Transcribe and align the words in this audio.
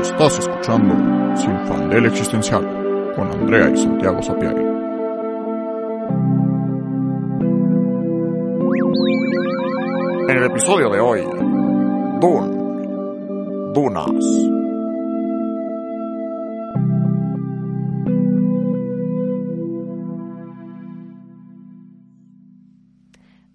Estás 0.00 0.38
escuchando 0.38 0.94
Sin 1.36 1.58
Fandel 1.66 2.06
Existencial 2.06 2.62
con 3.16 3.30
Andrea 3.30 3.70
y 3.70 3.76
Santiago 3.76 4.22
Sapiari. 4.22 4.60
En 10.28 10.36
el 10.36 10.44
episodio 10.44 10.90
de 10.90 11.00
hoy, 11.00 11.22
Dune, 12.20 13.72
Dunas. 13.72 14.56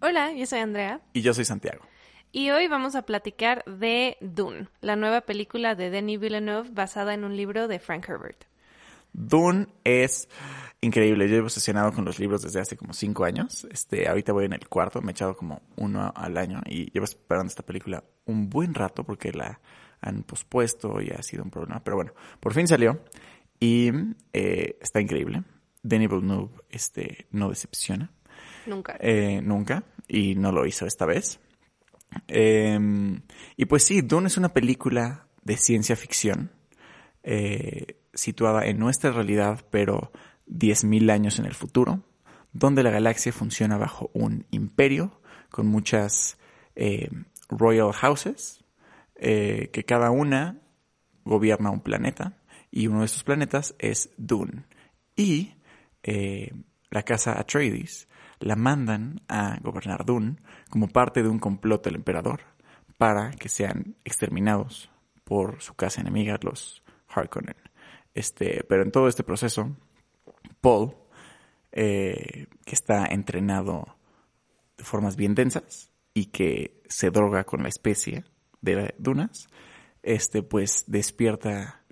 Hola, 0.01 0.33
yo 0.33 0.45
soy 0.45 0.59
Andrea. 0.59 0.99
Y 1.13 1.21
yo 1.21 1.33
soy 1.33 1.45
Santiago. 1.45 1.81
Y 2.33 2.49
hoy 2.51 2.67
vamos 2.69 2.95
a 2.95 3.01
platicar 3.01 3.63
de 3.65 4.17
Dune, 4.21 4.69
la 4.79 4.95
nueva 4.95 5.21
película 5.21 5.75
de 5.75 5.89
Denis 5.89 6.19
Villeneuve 6.19 6.69
basada 6.71 7.13
en 7.13 7.25
un 7.25 7.35
libro 7.35 7.67
de 7.67 7.79
Frank 7.79 8.07
Herbert. 8.07 8.45
Dune 9.11 9.67
es 9.83 10.29
increíble. 10.79 11.27
Yo 11.27 11.35
llevo 11.35 11.47
obsesionado 11.47 11.91
con 11.91 12.05
los 12.05 12.19
libros 12.19 12.41
desde 12.41 12.61
hace 12.61 12.77
como 12.77 12.93
cinco 12.93 13.25
años. 13.25 13.67
Este, 13.69 14.07
ahorita 14.07 14.31
voy 14.31 14.45
en 14.45 14.53
el 14.53 14.69
cuarto, 14.69 15.01
me 15.01 15.11
he 15.11 15.11
echado 15.11 15.35
como 15.35 15.61
uno 15.75 16.13
al 16.15 16.37
año 16.37 16.61
y 16.65 16.89
llevo 16.91 17.03
esperando 17.03 17.49
esta 17.49 17.63
película 17.63 18.01
un 18.25 18.49
buen 18.49 18.73
rato 18.73 19.03
porque 19.03 19.33
la 19.33 19.59
han 19.99 20.23
pospuesto 20.23 21.01
y 21.01 21.09
ha 21.09 21.21
sido 21.23 21.43
un 21.43 21.51
problema. 21.51 21.83
Pero 21.83 21.97
bueno, 21.97 22.13
por 22.39 22.53
fin 22.53 22.65
salió 22.65 23.01
y 23.59 23.91
eh, 24.31 24.77
está 24.81 25.01
increíble. 25.01 25.43
Denis 25.83 26.09
Villeneuve 26.09 26.51
este, 26.69 27.27
no 27.31 27.49
decepciona. 27.49 28.09
Nunca. 28.65 28.95
Eh, 29.01 29.41
nunca. 29.43 29.83
Y 30.07 30.35
no 30.35 30.53
lo 30.53 30.65
hizo 30.65 30.85
esta 30.85 31.05
vez. 31.05 31.41
Em, 32.27 33.21
y 33.57 33.65
pues 33.65 33.83
sí, 33.83 34.01
Dune 34.01 34.27
es 34.27 34.37
una 34.37 34.53
película 34.53 35.27
de 35.43 35.57
ciencia 35.57 35.95
ficción 35.95 36.51
eh, 37.23 37.99
situada 38.13 38.65
en 38.65 38.79
nuestra 38.79 39.11
realidad, 39.11 39.65
pero 39.69 40.11
10.000 40.47 41.11
años 41.11 41.39
en 41.39 41.45
el 41.45 41.53
futuro, 41.53 42.03
donde 42.51 42.83
la 42.83 42.89
galaxia 42.89 43.31
funciona 43.31 43.77
bajo 43.77 44.11
un 44.13 44.45
imperio 44.51 45.21
con 45.49 45.67
muchas 45.67 46.37
eh, 46.75 47.09
royal 47.49 47.91
houses, 47.93 48.63
eh, 49.15 49.69
que 49.71 49.83
cada 49.83 50.11
una 50.11 50.59
gobierna 51.23 51.69
un 51.69 51.81
planeta, 51.81 52.37
y 52.71 52.87
uno 52.87 52.99
de 52.99 53.05
esos 53.05 53.23
planetas 53.23 53.75
es 53.79 54.09
Dune. 54.17 54.63
Y 55.15 55.53
la 56.89 57.03
casa 57.03 57.39
Atreides 57.39 58.07
la 58.41 58.55
mandan 58.55 59.21
a 59.27 59.57
gobernar 59.61 60.05
Dune 60.05 60.37
como 60.69 60.87
parte 60.87 61.23
de 61.23 61.29
un 61.29 61.39
complot 61.39 61.83
del 61.83 61.95
emperador 61.95 62.41
para 62.97 63.31
que 63.31 63.49
sean 63.49 63.95
exterminados 64.03 64.91
por 65.23 65.61
su 65.61 65.73
casa 65.75 66.01
enemiga, 66.01 66.37
los 66.41 66.83
Harkonnen. 67.07 67.55
Este, 68.13 68.63
pero 68.67 68.83
en 68.83 68.91
todo 68.91 69.07
este 69.07 69.23
proceso, 69.23 69.75
Paul, 70.59 70.95
eh, 71.71 72.47
que 72.65 72.75
está 72.75 73.05
entrenado 73.05 73.95
de 74.77 74.83
formas 74.83 75.15
bien 75.15 75.35
densas 75.35 75.91
y 76.13 76.25
que 76.25 76.81
se 76.89 77.11
droga 77.11 77.45
con 77.45 77.63
la 77.63 77.69
especie 77.69 78.25
de 78.61 78.93
dunas, 78.97 79.47
este, 80.03 80.43
pues 80.43 80.83
despierta 80.87 81.83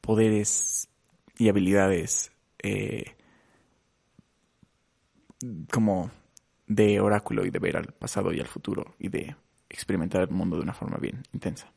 poderes 0.00 0.88
y 1.36 1.48
habilidades 1.48 2.32
eh, 2.62 3.16
como 5.72 6.10
de 6.66 7.00
oráculo 7.00 7.44
y 7.44 7.50
de 7.50 7.58
ver 7.58 7.76
al 7.76 7.86
pasado 7.86 8.32
y 8.32 8.40
al 8.40 8.46
futuro 8.46 8.94
y 8.98 9.08
de 9.08 9.36
experimentar 9.68 10.22
el 10.22 10.30
mundo 10.30 10.56
de 10.56 10.62
una 10.62 10.74
forma 10.74 10.98
bien 10.98 11.22
intensa. 11.32 11.72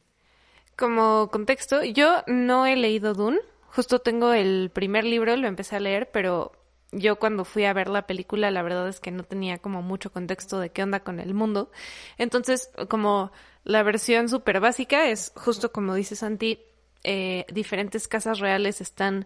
Como 0.76 1.30
contexto, 1.32 1.84
yo 1.84 2.24
no 2.28 2.66
he 2.66 2.76
leído 2.76 3.14
Dune, 3.14 3.40
justo 3.68 4.00
tengo 4.00 4.34
el 4.34 4.72
primer 4.74 5.04
libro, 5.04 5.36
lo 5.36 5.48
empecé 5.48 5.76
a 5.76 5.80
leer, 5.80 6.10
pero 6.12 6.52
yo 6.92 7.18
cuando 7.18 7.46
fui 7.46 7.66
a 7.66 7.74
ver 7.74 7.90
la 7.90 8.08
película, 8.08 8.52
la 8.52 8.62
verdad 8.62 8.88
es 8.88 9.00
que 9.00 9.12
no 9.12 9.24
tenía 9.24 9.58
como 9.58 9.82
mucho 9.82 10.12
contexto 10.12 10.60
de 10.60 10.70
qué 10.70 10.84
onda 10.84 11.02
con 11.02 11.20
el 11.20 11.34
mundo. 11.34 11.72
Entonces, 12.18 12.72
como 12.88 13.32
la 13.64 13.84
versión 13.84 14.30
súper 14.30 14.60
básica 14.60 15.08
es 15.10 15.32
justo 15.36 15.72
como 15.72 15.96
dice 15.96 16.16
Santi, 16.16 16.60
eh, 17.04 17.46
diferentes 17.52 18.08
casas 18.08 18.40
reales 18.40 18.82
están 18.82 19.26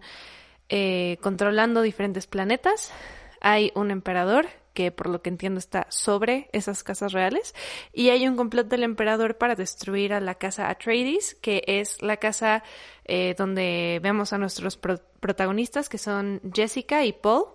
eh, 0.68 1.18
controlando 1.20 1.82
diferentes 1.82 2.26
planetas 2.26 2.92
hay 3.40 3.72
un 3.74 3.90
emperador 3.90 4.48
que 4.74 4.92
por 4.92 5.08
lo 5.08 5.22
que 5.22 5.28
entiendo 5.28 5.58
está 5.58 5.86
sobre 5.90 6.48
esas 6.52 6.84
casas 6.84 7.12
reales 7.12 7.52
y 7.92 8.10
hay 8.10 8.28
un 8.28 8.36
complot 8.36 8.68
del 8.68 8.84
emperador 8.84 9.36
para 9.36 9.56
destruir 9.56 10.12
a 10.12 10.20
la 10.20 10.36
casa 10.36 10.70
Atreides, 10.70 11.34
que 11.34 11.64
es 11.66 12.00
la 12.00 12.18
casa 12.18 12.62
eh, 13.04 13.34
donde 13.36 13.98
vemos 14.02 14.32
a 14.32 14.38
nuestros 14.38 14.76
protagonistas 14.76 15.88
que 15.88 15.98
son 15.98 16.40
Jessica 16.54 17.04
y 17.04 17.12
Paul. 17.12 17.46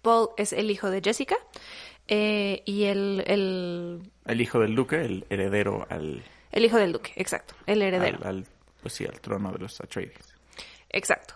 Paul 0.00 0.30
es 0.38 0.54
el 0.54 0.70
hijo 0.70 0.88
de 0.88 1.02
Jessica 1.02 1.36
eh, 2.08 2.62
y 2.64 2.84
el, 2.84 3.22
el... 3.26 4.10
El 4.24 4.40
hijo 4.40 4.60
del 4.60 4.74
duque, 4.74 4.96
el 4.96 5.26
heredero 5.28 5.86
al... 5.90 6.22
El 6.52 6.64
hijo 6.64 6.78
del 6.78 6.92
duque, 6.92 7.12
exacto, 7.16 7.54
el 7.66 7.82
heredero. 7.82 8.18
Al, 8.24 8.46
pues 8.80 8.94
sí, 8.94 9.04
al 9.04 9.20
trono 9.20 9.52
de 9.52 9.58
los 9.58 9.78
Atreides. 9.80 10.34
Exacto. 10.88 11.34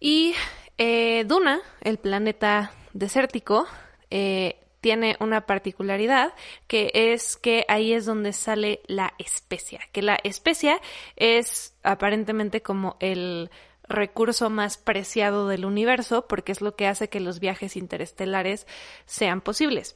Y 0.00 0.34
eh, 0.84 1.24
Duna, 1.24 1.60
el 1.80 1.98
planeta 1.98 2.72
desértico, 2.92 3.68
eh, 4.10 4.56
tiene 4.80 5.16
una 5.20 5.46
particularidad 5.46 6.34
que 6.66 6.90
es 6.92 7.36
que 7.36 7.64
ahí 7.68 7.92
es 7.92 8.04
donde 8.04 8.32
sale 8.32 8.80
la 8.88 9.14
especia, 9.20 9.78
que 9.92 10.02
la 10.02 10.18
especia 10.24 10.80
es 11.14 11.76
aparentemente 11.84 12.62
como 12.62 12.96
el 12.98 13.52
recurso 13.84 14.50
más 14.50 14.76
preciado 14.76 15.46
del 15.46 15.66
universo 15.66 16.26
porque 16.26 16.50
es 16.50 16.60
lo 16.60 16.74
que 16.74 16.88
hace 16.88 17.08
que 17.08 17.20
los 17.20 17.38
viajes 17.38 17.76
interestelares 17.76 18.66
sean 19.06 19.40
posibles. 19.40 19.94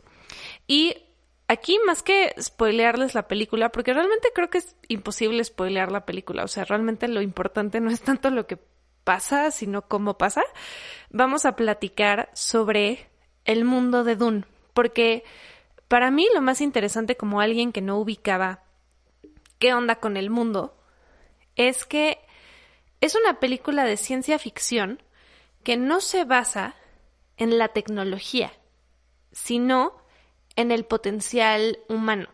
Y 0.68 0.94
aquí 1.48 1.80
más 1.84 2.04
que 2.04 2.32
spoilearles 2.41 3.16
la 3.16 3.26
película, 3.26 3.70
porque 3.70 3.92
realmente 3.92 4.28
creo 4.32 4.50
que 4.50 4.58
es 4.58 4.76
imposible 4.86 5.42
spoilear 5.42 5.91
la 5.91 6.06
película, 6.06 6.44
o 6.44 6.48
sea, 6.48 6.64
realmente 6.64 7.08
lo 7.08 7.22
importante 7.22 7.80
no 7.80 7.91
es 7.91 8.03
tanto 8.03 8.30
lo 8.30 8.47
que 8.47 8.58
pasa, 9.06 9.53
sino 9.53 9.83
cómo 9.83 10.19
pasa, 10.19 10.43
vamos 11.11 11.47
a 11.47 11.55
platicar 11.55 12.28
sobre 12.34 13.09
el 13.44 13.65
mundo 13.65 14.03
de 14.03 14.17
Dune, 14.17 14.44
porque 14.75 15.22
para 15.87 16.11
mí 16.11 16.27
lo 16.34 16.43
más 16.43 16.61
interesante 16.61 17.16
como 17.16 17.41
alguien 17.41 17.71
que 17.71 17.81
no 17.81 17.99
ubicaba 17.99 18.65
qué 19.61 19.72
onda 19.72 20.00
con 20.00 20.16
el 20.16 20.28
mundo, 20.28 20.77
es 21.55 21.87
que 21.87 22.19
es 23.00 23.15
una 23.15 23.39
película 23.39 23.84
de 23.84 23.97
ciencia 23.97 24.41
ficción 24.41 25.00
que 25.62 25.77
no 25.77 26.00
se 26.00 26.25
basa 26.25 26.75
en 27.37 27.59
la 27.59 27.69
tecnología, 27.69 28.53
sino 29.31 29.95
en 30.56 30.72
el 30.72 30.84
potencial 30.84 31.78
humano. 31.89 32.28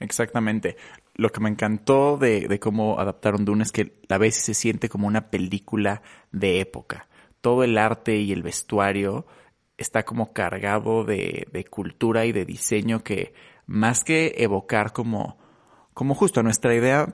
Exactamente. 0.00 0.78
Lo 1.16 1.30
que 1.30 1.40
me 1.40 1.48
encantó 1.48 2.18
de, 2.18 2.46
de 2.46 2.60
cómo 2.60 3.00
adaptaron 3.00 3.44
Dune 3.44 3.62
es 3.62 3.72
que 3.72 4.00
la 4.08 4.18
vez 4.18 4.36
se 4.36 4.54
siente 4.54 4.88
como 4.88 5.06
una 5.06 5.30
película 5.30 6.02
de 6.30 6.60
época. 6.60 7.08
Todo 7.40 7.64
el 7.64 7.78
arte 7.78 8.16
y 8.16 8.32
el 8.32 8.42
vestuario 8.42 9.26
está 9.78 10.04
como 10.04 10.32
cargado 10.32 11.04
de, 11.04 11.48
de 11.52 11.64
cultura 11.64 12.26
y 12.26 12.32
de 12.32 12.44
diseño 12.44 13.02
que 13.02 13.34
más 13.66 14.04
que 14.04 14.34
evocar 14.38 14.92
como, 14.92 15.38
como 15.94 16.14
justo 16.14 16.42
nuestra 16.42 16.74
idea 16.74 17.08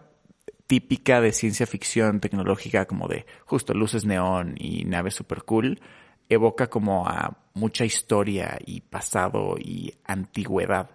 típica 0.66 1.20
de 1.20 1.32
ciencia 1.32 1.66
ficción 1.66 2.20
tecnológica, 2.20 2.86
como 2.86 3.08
de 3.08 3.26
justo 3.44 3.74
luces 3.74 4.04
neón 4.04 4.54
y 4.58 4.84
naves 4.84 5.14
super 5.14 5.42
cool, 5.42 5.80
evoca 6.28 6.68
como 6.68 7.06
a 7.06 7.36
mucha 7.54 7.84
historia 7.84 8.58
y 8.64 8.80
pasado 8.80 9.56
y 9.58 9.94
antigüedad. 10.04 10.90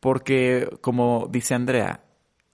Porque, 0.00 0.68
como 0.80 1.28
dice 1.30 1.54
Andrea, 1.54 2.04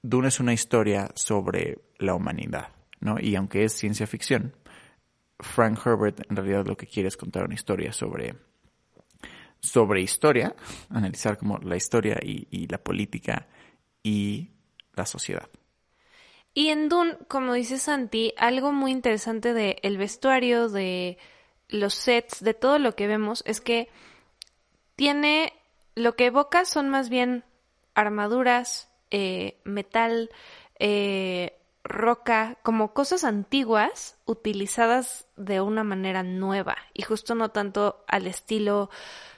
Dune 0.06 0.28
es 0.28 0.38
una 0.38 0.52
historia 0.52 1.10
sobre 1.14 1.78
la 1.96 2.14
humanidad, 2.14 2.68
¿no? 3.00 3.18
Y 3.18 3.36
aunque 3.36 3.64
es 3.64 3.72
ciencia 3.72 4.06
ficción, 4.06 4.54
Frank 5.38 5.78
Herbert 5.82 6.20
en 6.28 6.36
realidad 6.36 6.66
lo 6.66 6.76
que 6.76 6.86
quiere 6.86 7.08
es 7.08 7.16
contar 7.16 7.46
una 7.46 7.54
historia 7.54 7.90
sobre, 7.90 8.36
sobre 9.60 10.02
historia, 10.02 10.54
analizar 10.90 11.38
como 11.38 11.56
la 11.56 11.76
historia 11.76 12.18
y, 12.22 12.66
la 12.66 12.76
política 12.76 13.48
y 14.02 14.50
la 14.92 15.06
sociedad. 15.06 15.48
Y 16.52 16.68
en 16.68 16.90
Dune, 16.90 17.16
como 17.26 17.54
dice 17.54 17.78
Santi, 17.78 18.34
algo 18.36 18.72
muy 18.72 18.92
interesante 18.92 19.54
del 19.54 19.76
el 19.80 19.96
vestuario, 19.96 20.68
de 20.68 21.16
los 21.70 21.94
sets, 21.94 22.44
de 22.44 22.52
todo 22.52 22.78
lo 22.78 22.94
que 22.94 23.06
vemos, 23.06 23.42
es 23.46 23.62
que 23.62 23.88
tiene, 24.96 25.54
lo 25.94 26.14
que 26.14 26.26
evoca 26.26 26.66
son 26.66 26.90
más 26.90 27.08
bien 27.08 27.42
armaduras, 27.94 28.90
eh, 29.16 29.60
metal, 29.62 30.28
eh, 30.80 31.56
roca, 31.84 32.58
como 32.64 32.92
cosas 32.92 33.22
antiguas 33.22 34.16
utilizadas 34.24 35.28
de 35.36 35.60
una 35.60 35.84
manera 35.84 36.24
nueva 36.24 36.76
y 36.94 37.02
justo 37.02 37.36
no 37.36 37.52
tanto 37.52 38.04
al 38.08 38.26
estilo 38.26 38.90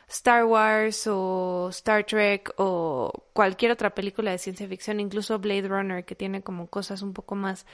Star 0.09 0.47
Wars 0.47 1.07
o 1.09 1.69
Star 1.69 2.05
Trek 2.05 2.55
o 2.57 3.13
cualquier 3.35 3.73
otra 3.73 3.95
película 3.95 4.31
de 4.31 4.39
ciencia 4.39 4.67
ficción, 4.67 4.99
incluso 4.99 5.39
Blade 5.39 5.69
Runner, 5.69 6.07
que 6.07 6.15
tiene 6.15 6.43
como 6.43 6.69
cosas 6.69 7.03
un 7.03 7.13
poco 7.13 7.35
más... 7.35 7.67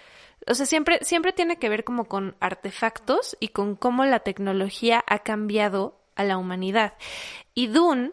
O 0.48 0.54
sea, 0.54 0.66
siempre, 0.66 0.98
siempre 1.02 1.32
tiene 1.32 1.60
que 1.60 1.68
ver 1.68 1.84
como 1.84 2.06
con 2.06 2.34
artefactos 2.40 3.36
y 3.38 3.48
con 3.48 3.76
cómo 3.76 4.04
la 4.06 4.20
tecnología 4.20 5.04
ha 5.06 5.20
cambiado 5.20 6.00
a 6.16 6.24
la 6.24 6.36
humanidad. 6.36 6.94
Y 7.54 7.68
Dune, 7.68 8.10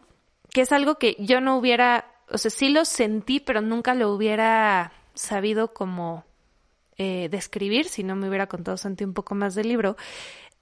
que 0.50 0.60
es 0.60 0.70
algo 0.70 0.96
que 0.96 1.16
yo 1.18 1.40
no 1.40 1.56
hubiera, 1.56 2.04
o 2.30 2.38
sea, 2.38 2.50
sí 2.50 2.68
lo 2.68 2.84
sentí, 2.84 3.40
pero 3.40 3.60
nunca 3.60 3.94
lo 3.94 4.12
hubiera 4.12 4.92
sabido 5.14 5.72
como 5.72 6.24
eh, 6.96 7.28
describir, 7.30 7.88
si 7.88 8.04
no 8.04 8.16
me 8.16 8.28
hubiera 8.28 8.46
contado 8.46 8.76
Santi 8.76 9.04
un 9.04 9.14
poco 9.14 9.34
más 9.34 9.54
del 9.54 9.68
libro, 9.68 9.96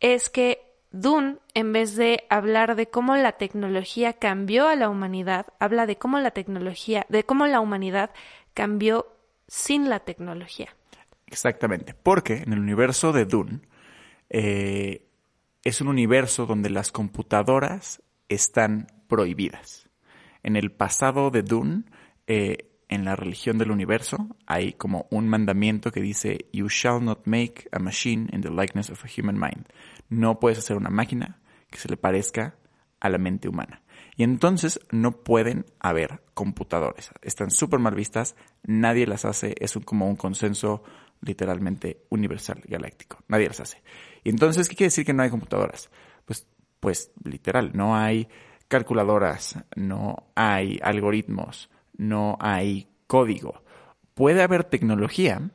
es 0.01 0.31
que 0.31 0.69
Dune, 0.91 1.37
en 1.55 1.73
vez 1.73 1.97
de 1.97 2.25
hablar 2.31 2.77
de 2.77 2.89
cómo 2.89 3.17
la 3.17 3.33
tecnología 3.33 4.15
cambió 4.15 4.69
a 4.69 4.77
la 4.77 4.89
humanidad, 4.89 5.47
habla 5.59 5.87
de 5.87 5.97
cómo 5.97 6.19
la 6.19 6.31
tecnología, 6.31 7.07
de 7.09 7.25
cómo 7.25 7.47
la 7.47 7.61
humanidad 7.61 8.11
cambió 8.55 9.07
sin 9.47 9.89
la 9.89 10.01
tecnología. 10.01 10.75
Exactamente, 11.27 11.95
porque 11.95 12.39
en 12.39 12.53
el 12.53 12.59
universo 12.61 13.13
de 13.13 13.27
Dune 13.27 13.61
eh, 14.31 15.07
es 15.63 15.81
un 15.81 15.89
universo 15.89 16.47
donde 16.47 16.71
las 16.71 16.91
computadoras 16.91 18.03
están 18.29 18.87
prohibidas. 19.09 19.88
En 20.49 20.57
el 20.57 20.73
pasado 20.73 21.31
de 21.31 21.43
Dune, 21.43 21.85
eh, 22.27 22.71
en 22.89 23.05
la 23.05 23.15
religión 23.17 23.59
del 23.59 23.71
universo, 23.71 24.35
hay 24.47 24.73
como 24.73 25.07
un 25.11 25.29
mandamiento 25.29 25.93
que 25.93 26.01
dice, 26.01 26.47
You 26.55 26.69
shall 26.71 27.05
not 27.05 27.27
make 27.27 27.69
a 27.71 27.79
machine 27.79 28.31
in 28.33 28.41
the 28.41 28.49
likeness 28.49 28.89
of 28.89 29.05
a 29.05 29.09
human 29.15 29.39
mind. 29.39 29.67
No 30.09 30.41
puedes 30.41 30.57
hacer 30.57 30.79
una 30.79 30.89
máquina 30.89 31.43
que 31.69 31.77
se 31.77 31.91
le 31.91 31.99
parezca 31.99 32.57
a 32.99 33.11
la 33.11 33.19
mente 33.19 33.51
humana. 33.51 33.83
Y 34.17 34.23
entonces 34.23 34.81
no 34.91 35.23
pueden 35.23 35.67
haber 35.81 36.23
computadores. 36.33 37.11
Están 37.21 37.51
súper 37.51 37.79
mal 37.79 37.95
vistas, 37.95 38.35
nadie 38.63 39.07
las 39.07 39.27
hace, 39.27 39.55
es 39.61 39.79
como 39.85 40.09
un 40.09 40.17
consenso 40.17 40.83
literalmente 41.21 42.07
universal, 42.09 42.63
galáctico. 42.65 43.23
Nadie 43.29 43.49
las 43.49 43.61
hace. 43.61 43.83
Y 44.25 44.31
entonces, 44.31 44.67
¿qué 44.71 44.77
quiere 44.77 44.87
decir 44.87 45.05
que 45.05 45.13
no 45.13 45.23
hay 45.23 45.29
computadoras? 45.29 45.91
Pues, 46.25 46.49
pues 46.81 47.13
literal, 47.23 47.73
no 47.75 47.95
hay 47.95 48.29
calculadoras, 48.69 49.59
no 49.75 50.29
hay 50.35 50.79
algoritmos, 50.83 51.71
no 51.97 52.37
hay 52.41 52.89
código. 53.07 53.63
Puede 54.15 54.43
haber 54.43 54.65
tecnología, 54.65 55.51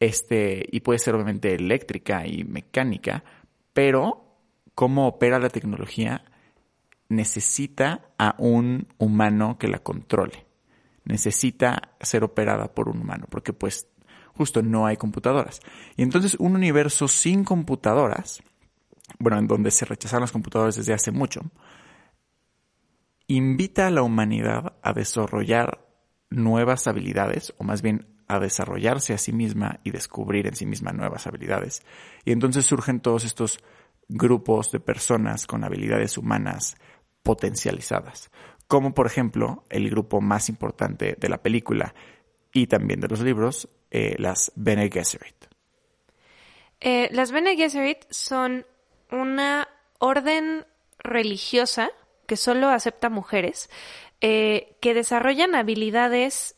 este, 0.00 0.66
y 0.70 0.80
puede 0.80 0.98
ser 0.98 1.14
obviamente 1.14 1.54
eléctrica 1.54 2.26
y 2.26 2.44
mecánica, 2.44 3.24
pero 3.72 4.24
cómo 4.74 5.06
opera 5.06 5.38
la 5.38 5.50
tecnología 5.50 6.24
necesita 7.08 8.10
a 8.18 8.34
un 8.38 8.88
humano 8.98 9.58
que 9.58 9.68
la 9.68 9.78
controle. 9.78 10.46
Necesita 11.04 11.96
ser 12.00 12.22
operada 12.22 12.74
por 12.74 12.88
un 12.88 13.00
humano, 13.00 13.26
porque 13.30 13.52
pues 13.52 13.88
justo 14.34 14.62
no 14.62 14.86
hay 14.86 14.96
computadoras. 14.96 15.60
Y 15.96 16.02
entonces 16.02 16.36
un 16.38 16.54
universo 16.54 17.08
sin 17.08 17.44
computadoras, 17.44 18.42
bueno, 19.18 19.38
en 19.38 19.46
donde 19.46 19.70
se 19.70 19.84
rechazaron 19.84 20.22
las 20.22 20.32
computadoras 20.32 20.76
desde 20.76 20.92
hace 20.92 21.10
mucho, 21.10 21.40
invita 23.28 23.86
a 23.86 23.90
la 23.90 24.02
humanidad 24.02 24.74
a 24.82 24.92
desarrollar 24.92 25.86
nuevas 26.30 26.86
habilidades, 26.88 27.54
o 27.58 27.64
más 27.64 27.82
bien 27.82 28.06
a 28.26 28.38
desarrollarse 28.38 29.14
a 29.14 29.18
sí 29.18 29.32
misma 29.32 29.80
y 29.84 29.90
descubrir 29.90 30.46
en 30.46 30.56
sí 30.56 30.66
misma 30.66 30.92
nuevas 30.92 31.26
habilidades. 31.26 31.82
Y 32.24 32.32
entonces 32.32 32.66
surgen 32.66 33.00
todos 33.00 33.24
estos 33.24 33.60
grupos 34.08 34.70
de 34.72 34.80
personas 34.80 35.46
con 35.46 35.64
habilidades 35.64 36.18
humanas 36.18 36.76
potencializadas, 37.22 38.30
como 38.66 38.94
por 38.94 39.06
ejemplo 39.06 39.64
el 39.68 39.90
grupo 39.90 40.20
más 40.20 40.48
importante 40.48 41.16
de 41.18 41.28
la 41.28 41.42
película 41.42 41.94
y 42.52 42.66
también 42.66 43.00
de 43.00 43.08
los 43.08 43.20
libros, 43.20 43.68
eh, 43.90 44.14
las 44.18 44.52
Bene 44.56 44.90
Gesserit. 44.90 45.36
Eh, 46.80 47.08
las 47.12 47.32
Bene 47.32 47.56
Gesserit 47.56 48.04
son 48.10 48.64
una 49.10 49.68
orden 49.98 50.66
religiosa 50.98 51.90
que 52.28 52.36
solo 52.36 52.68
acepta 52.68 53.08
mujeres, 53.08 53.68
eh, 54.20 54.76
que 54.80 54.94
desarrollan 54.94 55.56
habilidades 55.56 56.54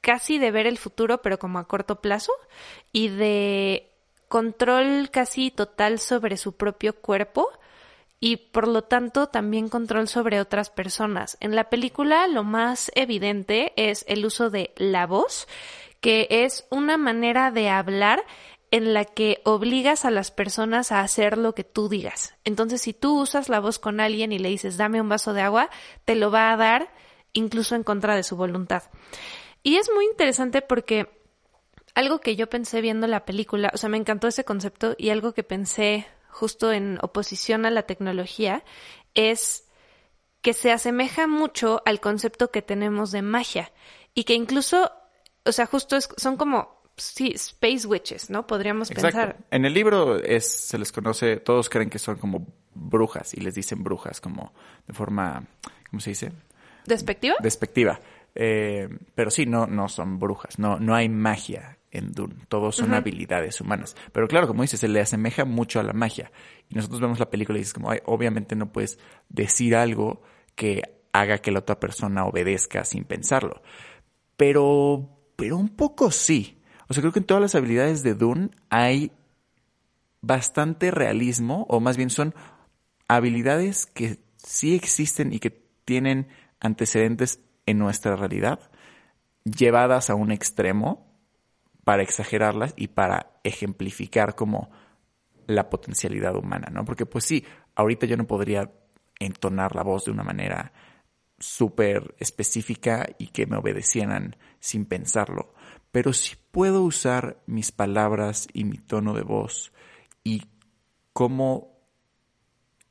casi 0.00 0.38
de 0.38 0.52
ver 0.52 0.68
el 0.68 0.78
futuro, 0.78 1.20
pero 1.20 1.38
como 1.38 1.58
a 1.58 1.66
corto 1.66 2.00
plazo, 2.00 2.32
y 2.92 3.08
de 3.08 3.90
control 4.28 5.10
casi 5.10 5.50
total 5.50 5.98
sobre 5.98 6.36
su 6.36 6.56
propio 6.56 6.94
cuerpo 6.94 7.48
y 8.20 8.36
por 8.36 8.66
lo 8.66 8.82
tanto 8.82 9.28
también 9.28 9.68
control 9.68 10.08
sobre 10.08 10.40
otras 10.40 10.70
personas. 10.70 11.36
En 11.40 11.54
la 11.54 11.70
película 11.70 12.26
lo 12.28 12.44
más 12.44 12.90
evidente 12.94 13.72
es 13.76 14.04
el 14.08 14.24
uso 14.24 14.50
de 14.50 14.72
la 14.76 15.06
voz, 15.06 15.46
que 16.00 16.26
es 16.30 16.66
una 16.70 16.96
manera 16.96 17.50
de 17.50 17.68
hablar 17.68 18.22
en 18.70 18.94
la 18.94 19.04
que 19.04 19.40
obligas 19.44 20.04
a 20.04 20.10
las 20.10 20.30
personas 20.30 20.92
a 20.92 21.00
hacer 21.00 21.38
lo 21.38 21.54
que 21.54 21.64
tú 21.64 21.88
digas. 21.88 22.34
Entonces, 22.44 22.82
si 22.82 22.92
tú 22.92 23.20
usas 23.20 23.48
la 23.48 23.60
voz 23.60 23.78
con 23.78 24.00
alguien 24.00 24.32
y 24.32 24.38
le 24.38 24.48
dices 24.48 24.76
dame 24.76 25.00
un 25.00 25.08
vaso 25.08 25.32
de 25.32 25.42
agua, 25.42 25.70
te 26.04 26.14
lo 26.14 26.30
va 26.30 26.52
a 26.52 26.56
dar 26.56 26.92
incluso 27.32 27.74
en 27.74 27.84
contra 27.84 28.16
de 28.16 28.22
su 28.22 28.36
voluntad. 28.36 28.84
Y 29.62 29.76
es 29.76 29.90
muy 29.94 30.04
interesante 30.06 30.62
porque 30.62 31.08
algo 31.94 32.20
que 32.20 32.36
yo 32.36 32.48
pensé 32.48 32.80
viendo 32.80 33.06
la 33.06 33.24
película, 33.24 33.70
o 33.72 33.76
sea, 33.76 33.88
me 33.88 33.96
encantó 33.96 34.28
ese 34.28 34.44
concepto 34.44 34.94
y 34.98 35.10
algo 35.10 35.32
que 35.32 35.42
pensé 35.42 36.06
justo 36.28 36.72
en 36.72 36.98
oposición 37.00 37.64
a 37.64 37.70
la 37.70 37.84
tecnología, 37.84 38.64
es 39.14 39.66
que 40.42 40.52
se 40.52 40.70
asemeja 40.70 41.26
mucho 41.26 41.82
al 41.86 42.00
concepto 42.00 42.50
que 42.50 42.62
tenemos 42.62 43.10
de 43.10 43.22
magia 43.22 43.72
y 44.14 44.24
que 44.24 44.34
incluso, 44.34 44.92
o 45.44 45.52
sea, 45.52 45.66
justo 45.66 45.98
son 46.00 46.36
como 46.36 46.75
sí, 46.96 47.32
space 47.34 47.86
witches, 47.86 48.30
¿no? 48.30 48.46
Podríamos 48.46 48.88
pensar. 48.90 49.38
En 49.50 49.64
el 49.64 49.74
libro 49.74 50.16
es, 50.22 50.46
se 50.46 50.78
les 50.78 50.92
conoce, 50.92 51.36
todos 51.36 51.68
creen 51.68 51.90
que 51.90 51.98
son 51.98 52.16
como 52.16 52.46
brujas 52.74 53.34
y 53.34 53.40
les 53.40 53.54
dicen 53.54 53.82
brujas 53.82 54.20
como 54.20 54.52
de 54.86 54.94
forma, 54.94 55.44
¿cómo 55.90 56.00
se 56.00 56.10
dice? 56.10 56.32
¿Despectiva? 56.86 57.36
Despectiva. 57.40 58.00
Eh, 58.34 58.88
pero 59.14 59.30
sí, 59.30 59.46
no, 59.46 59.66
no 59.66 59.88
son 59.88 60.18
brujas, 60.18 60.58
no, 60.58 60.78
no 60.78 60.94
hay 60.94 61.08
magia 61.08 61.78
en 61.90 62.12
Dune. 62.12 62.34
Todos 62.48 62.76
son 62.76 62.92
habilidades 62.92 63.60
humanas. 63.60 63.96
Pero 64.12 64.28
claro, 64.28 64.46
como 64.46 64.62
dices, 64.62 64.80
se 64.80 64.88
le 64.88 65.00
asemeja 65.00 65.44
mucho 65.44 65.80
a 65.80 65.82
la 65.82 65.94
magia. 65.94 66.30
Y 66.68 66.74
nosotros 66.74 67.00
vemos 67.00 67.18
la 67.18 67.30
película 67.30 67.58
y 67.58 67.60
dices 67.60 67.74
como, 67.74 67.90
obviamente 68.04 68.54
no 68.54 68.70
puedes 68.70 68.98
decir 69.28 69.74
algo 69.74 70.22
que 70.54 70.82
haga 71.12 71.38
que 71.38 71.50
la 71.50 71.60
otra 71.60 71.80
persona 71.80 72.26
obedezca 72.26 72.84
sin 72.84 73.04
pensarlo. 73.04 73.62
Pero, 74.36 75.32
pero 75.36 75.56
un 75.56 75.70
poco 75.70 76.10
sí. 76.10 76.55
O 76.88 76.94
sea, 76.94 77.00
creo 77.00 77.12
que 77.12 77.20
en 77.20 77.26
todas 77.26 77.40
las 77.40 77.54
habilidades 77.54 78.02
de 78.02 78.14
Dune 78.14 78.50
hay 78.70 79.12
bastante 80.20 80.90
realismo, 80.90 81.66
o 81.68 81.80
más 81.80 81.96
bien 81.96 82.10
son 82.10 82.34
habilidades 83.08 83.86
que 83.86 84.18
sí 84.36 84.74
existen 84.74 85.32
y 85.32 85.38
que 85.38 85.50
tienen 85.84 86.28
antecedentes 86.60 87.40
en 87.66 87.78
nuestra 87.78 88.16
realidad, 88.16 88.60
llevadas 89.44 90.10
a 90.10 90.14
un 90.14 90.32
extremo 90.32 91.06
para 91.84 92.02
exagerarlas 92.02 92.74
y 92.76 92.88
para 92.88 93.38
ejemplificar 93.44 94.34
como 94.34 94.70
la 95.46 95.70
potencialidad 95.70 96.34
humana, 96.34 96.68
¿no? 96.72 96.84
Porque 96.84 97.06
pues 97.06 97.24
sí, 97.24 97.44
ahorita 97.76 98.06
yo 98.06 98.16
no 98.16 98.26
podría 98.26 98.72
entonar 99.20 99.74
la 99.76 99.82
voz 99.82 100.04
de 100.04 100.10
una 100.10 100.24
manera 100.24 100.72
súper 101.38 102.14
específica 102.18 103.08
y 103.18 103.28
que 103.28 103.46
me 103.46 103.56
obedecieran 103.56 104.36
sin 104.58 104.86
pensarlo, 104.86 105.54
pero 105.96 106.12
sí 106.12 106.34
puedo 106.50 106.82
usar 106.82 107.42
mis 107.46 107.72
palabras 107.72 108.48
y 108.52 108.64
mi 108.64 108.76
tono 108.76 109.14
de 109.14 109.22
voz 109.22 109.72
y 110.24 110.42
cómo 111.14 111.80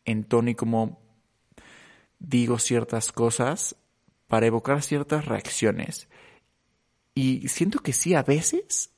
entono 0.06 0.50
y 0.50 0.56
cómo 0.56 1.00
digo 2.18 2.58
ciertas 2.58 3.12
cosas 3.12 3.76
para 4.26 4.48
evocar 4.48 4.82
ciertas 4.82 5.26
reacciones. 5.26 6.08
Y 7.14 7.48
siento 7.48 7.78
que 7.78 7.94
sí, 7.94 8.16
a 8.16 8.24
veces 8.24 8.90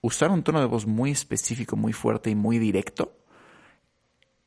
usar 0.00 0.30
un 0.30 0.42
tono 0.42 0.60
de 0.60 0.66
voz 0.66 0.86
muy 0.86 1.10
específico, 1.10 1.76
muy 1.76 1.92
fuerte 1.92 2.30
y 2.30 2.34
muy 2.34 2.58
directo 2.58 3.18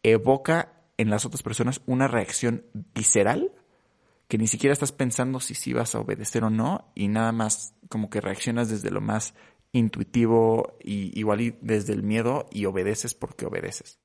evoca 0.01 0.81
en 0.97 1.11
las 1.11 1.25
otras 1.25 1.43
personas 1.43 1.79
una 1.85 2.07
reacción 2.07 2.65
visceral 2.95 3.51
que 4.27 4.37
ni 4.37 4.47
siquiera 4.47 4.73
estás 4.73 4.91
pensando 4.91 5.39
si 5.39 5.55
sí 5.55 5.73
vas 5.73 5.95
a 5.95 5.99
obedecer 5.99 6.43
o 6.43 6.49
no 6.49 6.91
y 6.95 7.07
nada 7.07 7.31
más 7.31 7.75
como 7.89 8.09
que 8.09 8.21
reaccionas 8.21 8.69
desde 8.69 8.91
lo 8.91 9.01
más 9.01 9.33
intuitivo 9.71 10.77
y 10.81 11.17
igual 11.19 11.41
y 11.41 11.57
desde 11.61 11.93
el 11.93 12.03
miedo 12.03 12.47
y 12.51 12.65
obedeces 12.65 13.13
porque 13.13 13.45
obedeces. 13.45 13.99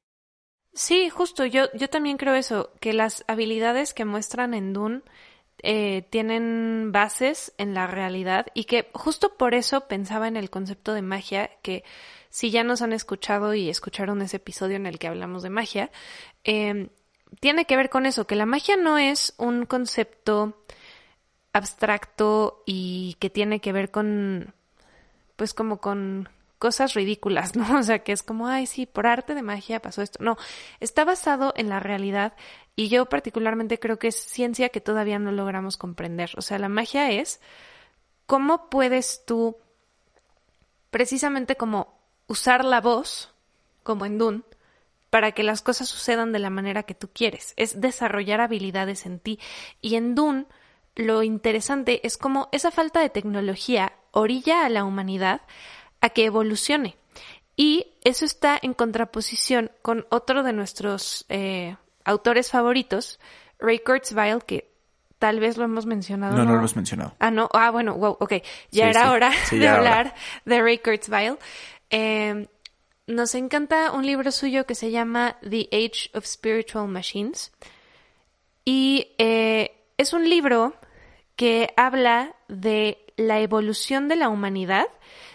Sí, 0.73 1.11
justo, 1.11 1.47
yo, 1.47 1.67
yo 1.75 1.89
también 1.89 2.17
creo 2.17 2.35
eso, 2.35 2.73
que 2.81 2.93
las 2.93 3.25
habilidades 3.27 3.93
que 3.93 4.05
muestran 4.05 4.55
en 4.55 4.73
Dune 4.73 5.03
eh, 5.63 6.07
tienen 6.11 6.91
bases 6.93 7.53
en 7.59 7.75
la 7.75 7.87
realidad 7.87 8.47
y 8.55 8.65
que 8.65 8.89
justo 8.95 9.37
por 9.37 9.55
eso 9.55 9.89
pensaba 9.89 10.29
en 10.29 10.37
el 10.37 10.49
concepto 10.49 10.95
de 10.95 11.03
magia, 11.03 11.51
que 11.63 11.85
si 12.31 12.51
ya 12.51 12.63
nos 12.63 12.83
han 12.83 12.93
escuchado 12.93 13.55
y 13.55 13.69
escucharon 13.69 14.23
ese 14.23 14.37
episodio 14.37 14.77
en 14.77 14.87
el 14.87 14.99
que 14.99 15.09
hablamos 15.09 15.43
de 15.43 15.51
magia, 15.51 15.91
em, 16.45 16.89
tiene 17.39 17.65
que 17.65 17.77
ver 17.77 17.91
con 17.91 18.07
eso, 18.07 18.27
que 18.27 18.37
la 18.37 18.47
magia 18.47 18.77
no 18.77 18.99
es 18.99 19.35
un 19.39 19.67
concepto 19.67 20.57
abstracto 21.53 22.63
y 22.67 23.17
que 23.21 23.31
tiene 23.31 23.61
que 23.61 23.73
ver 23.73 23.91
con, 23.91 24.55
pues 25.37 25.55
como 25.55 25.81
con 25.81 26.29
cosas 26.59 26.95
ridículas, 26.95 27.57
¿no? 27.57 27.79
O 27.79 27.83
sea, 27.83 28.01
que 28.01 28.13
es 28.13 28.23
como, 28.23 28.49
ay, 28.49 28.67
sí, 28.67 28.87
por 28.87 29.07
arte 29.07 29.35
de 29.35 29.43
magia 29.43 29.81
pasó 29.81 30.03
esto. 30.03 30.23
No, 30.23 30.37
está 30.81 31.05
basado 31.05 31.53
en 31.57 31.69
la 31.69 31.81
realidad 31.81 32.35
y 32.77 32.89
yo 32.89 33.07
particularmente 33.07 33.79
creo 33.79 33.99
que 33.99 34.09
es 34.09 34.17
ciencia 34.17 34.69
que 34.69 34.81
todavía 34.81 35.19
no 35.19 35.33
logramos 35.33 35.77
comprender. 35.77 36.31
O 36.37 36.43
sea, 36.43 36.59
la 36.59 36.69
magia 36.69 37.11
es 37.11 37.41
cómo 38.27 38.71
puedes 38.71 39.25
tú, 39.27 39.57
precisamente 40.91 41.57
como 41.57 41.99
usar 42.27 42.65
la 42.65 42.81
voz, 42.81 43.35
como 43.83 44.07
en 44.07 44.19
Dune, 44.19 44.43
para 45.11 45.33
que 45.33 45.43
las 45.43 45.61
cosas 45.61 45.89
sucedan 45.89 46.33
de 46.33 46.39
la 46.39 46.51
manera 46.51 46.85
que 46.85 46.95
tú 46.95 47.09
quieres. 47.13 47.53
Es 47.57 47.81
desarrollar 47.81 48.41
habilidades 48.41 49.07
en 49.07 49.19
ti. 49.19 49.39
Y 49.81 49.97
en 49.97 50.15
Dune, 50.15 50.47
lo 50.95 51.23
interesante 51.23 52.07
es 52.07 52.17
como 52.17 52.49
esa 52.53 52.71
falta 52.71 53.01
de 53.01 53.11
tecnología 53.11 53.93
orilla 54.13 54.65
a 54.65 54.69
la 54.69 54.85
humanidad 54.85 55.43
a 56.01 56.11
que 56.11 56.25
evolucione. 56.25 56.97
Y 57.57 57.89
eso 58.05 58.25
está 58.25 58.59
en 58.63 58.73
contraposición 58.73 59.71
con 59.83 60.07
otro 60.09 60.43
de 60.43 60.53
nuestros 60.53 61.27
eh, 61.29 61.77
autores 62.05 62.51
favoritos, 62.51 63.21
Ray 63.59 63.81
Kurzweil, 63.81 64.43
que 64.45 64.71
tal 65.19 65.41
vez 65.41 65.59
lo 65.59 65.65
hemos 65.65 65.85
mencionado. 65.85 66.37
No, 66.37 66.45
no, 66.45 66.53
lo 66.53 66.59
hemos 66.59 66.77
mencionado. 66.77 67.15
Ah, 67.19 67.31
no. 67.31 67.51
Ah, 67.53 67.71
bueno, 67.71 67.95
wow, 67.95 68.17
ok. 68.19 68.35
Ya 68.71 68.89
era 68.89 69.11
hora 69.11 69.31
de 69.51 69.69
hablar 69.69 70.15
de 70.47 70.63
Ray 70.63 70.79
Kurzweil. 70.79 71.37
Eh, 71.91 72.49
nos 73.11 73.35
encanta 73.35 73.93
un 73.93 74.07
libro 74.07 74.31
suyo 74.31 74.67
que 74.67 74.75
se 74.75 74.91
llama 74.91 75.37
The 75.43 75.69
Age 75.73 76.11
of 76.15 76.25
Spiritual 76.25 76.89
Machines. 76.89 77.53
Y 78.65 79.15
eh, 79.19 79.73
es 79.99 80.13
un 80.13 80.29
libro 80.29 80.75
que 81.37 81.73
habla 81.77 82.35
de 82.49 83.05
la 83.17 83.41
evolución 83.41 84.09
de 84.09 84.17
la 84.17 84.29
humanidad 84.29 84.87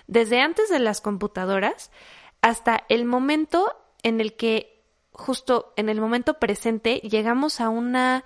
desde 0.08 0.42
antes 0.42 0.70
de 0.70 0.80
las 0.80 1.02
computadoras 1.02 1.92
hasta 2.42 2.84
el 2.90 3.06
momento 3.06 3.76
en 4.04 4.22
el 4.22 4.36
que, 4.36 4.84
justo 5.12 5.74
en 5.76 5.90
el 5.90 6.00
momento 6.00 6.36
presente, 6.36 6.98
llegamos 7.00 7.60
a 7.60 7.70
una 7.70 8.24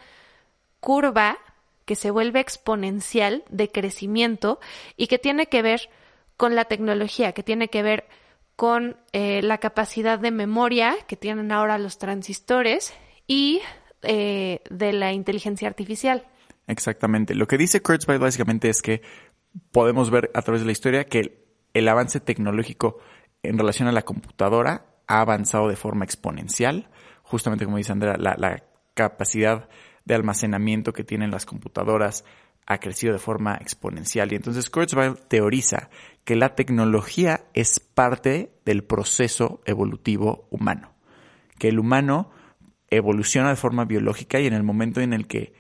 curva 0.79 1.37
que 1.85 1.95
se 1.95 2.11
vuelve 2.11 2.39
exponencial 2.39 3.43
de 3.49 3.71
crecimiento 3.71 4.59
y 4.95 5.07
que 5.07 5.17
tiene 5.17 5.47
que 5.47 5.61
ver 5.61 5.89
con 6.37 6.55
la 6.55 6.65
tecnología, 6.65 7.31
que 7.31 7.43
tiene 7.43 7.69
que 7.69 7.81
ver 7.81 8.07
con 8.59 8.97
eh, 9.13 9.41
la 9.41 9.59
capacidad 9.59 10.19
de 10.19 10.31
memoria 10.31 10.93
que 11.07 11.15
tienen 11.15 11.53
ahora 11.53 11.77
los 11.77 11.97
transistores 11.97 12.93
y 13.25 13.61
eh, 14.01 14.59
de 14.69 14.91
la 14.91 15.13
inteligencia 15.13 15.69
artificial. 15.69 16.27
Exactamente. 16.67 17.35
Lo 17.35 17.47
que 17.47 17.57
dice 17.57 17.81
Kurzweil 17.81 18.19
básicamente 18.19 18.67
es 18.67 18.81
que 18.81 19.01
podemos 19.71 20.09
ver 20.11 20.29
a 20.33 20.41
través 20.41 20.59
de 20.59 20.65
la 20.65 20.73
historia 20.73 21.05
que 21.05 21.41
el 21.73 21.87
avance 21.87 22.19
tecnológico 22.19 22.99
en 23.43 23.57
relación 23.57 23.87
a 23.87 23.93
la 23.93 24.01
computadora 24.01 24.87
ha 25.07 25.21
avanzado 25.21 25.69
de 25.69 25.77
forma 25.77 26.03
exponencial. 26.03 26.89
Justamente 27.23 27.63
como 27.63 27.77
dice 27.77 27.93
Andrea, 27.93 28.17
la, 28.17 28.35
la 28.37 28.65
capacidad 28.93 29.69
de 30.03 30.15
almacenamiento 30.15 30.91
que 30.91 31.05
tienen 31.05 31.31
las 31.31 31.45
computadoras 31.45 32.25
ha 32.65 32.79
crecido 32.79 33.13
de 33.13 33.19
forma 33.19 33.55
exponencial. 33.55 34.33
Y 34.33 34.35
entonces 34.35 34.69
Kurzweil 34.69 35.17
teoriza 35.29 35.89
que 36.23 36.35
la 36.35 36.55
tecnología 36.55 37.45
es 37.53 37.79
parte 37.79 38.51
del 38.65 38.83
proceso 38.83 39.61
evolutivo 39.65 40.47
humano. 40.51 40.93
Que 41.57 41.69
el 41.69 41.79
humano 41.79 42.31
evoluciona 42.89 43.49
de 43.49 43.55
forma 43.55 43.85
biológica 43.85 44.39
y 44.39 44.47
en 44.47 44.53
el 44.53 44.63
momento 44.63 45.01
en 45.01 45.13
el 45.13 45.27
que 45.27 45.53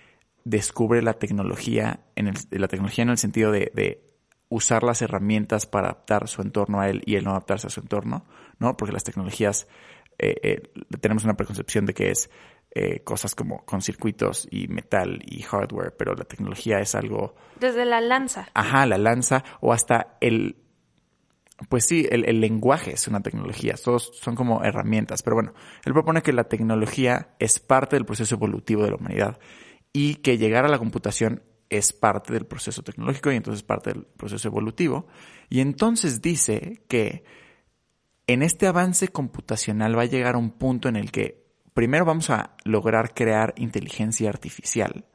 descubre 0.43 1.01
la 1.01 1.13
tecnología, 1.13 2.01
en 2.15 2.27
el, 2.27 2.35
la 2.51 2.67
tecnología 2.67 3.03
en 3.03 3.09
el 3.09 3.17
sentido 3.17 3.51
de, 3.51 4.03
usar 4.51 4.81
las 4.81 5.03
herramientas 5.03 5.67
para 5.67 5.89
adaptar 5.89 6.27
su 6.27 6.41
entorno 6.41 6.81
a 6.81 6.89
él 6.89 7.03
y 7.05 7.15
él 7.15 7.23
no 7.23 7.29
adaptarse 7.31 7.67
a 7.67 7.69
su 7.69 7.81
entorno, 7.81 8.25
¿no? 8.57 8.75
Porque 8.77 8.91
las 8.91 9.03
tecnologías 9.03 9.67
eh, 10.17 10.35
eh, 10.41 10.63
tenemos 10.99 11.23
una 11.23 11.37
preconcepción 11.37 11.85
de 11.85 11.93
que 11.93 12.09
es 12.09 12.31
eh, 12.71 12.99
cosas 13.03 13.33
como 13.33 13.65
con 13.65 13.81
circuitos 13.81 14.47
y 14.51 14.67
metal 14.67 15.23
y 15.25 15.41
hardware, 15.41 15.95
pero 15.97 16.13
la 16.13 16.25
tecnología 16.25 16.79
es 16.79 16.93
algo... 16.93 17.35
Desde 17.59 17.83
la 17.83 17.99
lanza. 17.99 18.47
Ajá, 18.53 18.85
la 18.85 18.99
lanza 18.99 19.43
o 19.59 19.73
hasta 19.73 20.17
el... 20.21 20.55
Pues 21.67 21.85
sí, 21.85 22.07
el, 22.09 22.39
lenguaje 22.39 22.93
es 22.93 23.07
una 23.07 23.21
tecnología, 23.21 23.73
todos 23.83 24.11
son 24.21 24.35
como 24.35 24.63
herramientas, 24.63 25.23
pero 25.23 25.35
bueno, 25.35 25.53
él 25.83 25.93
propone 25.93 26.21
que 26.21 26.31
la 26.31 26.45
tecnología 26.45 27.35
es 27.39 27.59
parte 27.59 27.97
del 27.97 28.05
proceso 28.05 28.35
evolutivo 28.35 28.83
de 28.83 28.91
la 28.91 28.95
humanidad 28.95 29.39
y 29.91 30.15
que 30.15 30.37
llegar 30.37 30.63
a 30.63 30.69
la 30.69 30.77
computación 30.77 31.43
es 31.69 31.91
parte 31.91 32.33
del 32.33 32.45
proceso 32.45 32.81
tecnológico 32.81 33.31
y 33.31 33.35
entonces 33.35 33.63
parte 33.63 33.93
del 33.93 34.05
proceso 34.05 34.47
evolutivo. 34.47 35.07
Y 35.49 35.59
entonces 35.59 36.21
dice 36.21 36.83
que 36.87 37.25
en 38.27 38.43
este 38.43 38.67
avance 38.67 39.07
computacional 39.07 39.97
va 39.97 40.03
a 40.03 40.05
llegar 40.05 40.35
a 40.35 40.39
un 40.39 40.51
punto 40.51 40.87
en 40.87 40.95
el 40.95 41.11
que 41.11 41.48
primero 41.79 42.03
vamos 42.03 42.29
a 42.29 42.57
lograr 42.65 43.13
crear 43.13 43.53
inteligencia 43.55 44.27
artificial, 44.27 45.05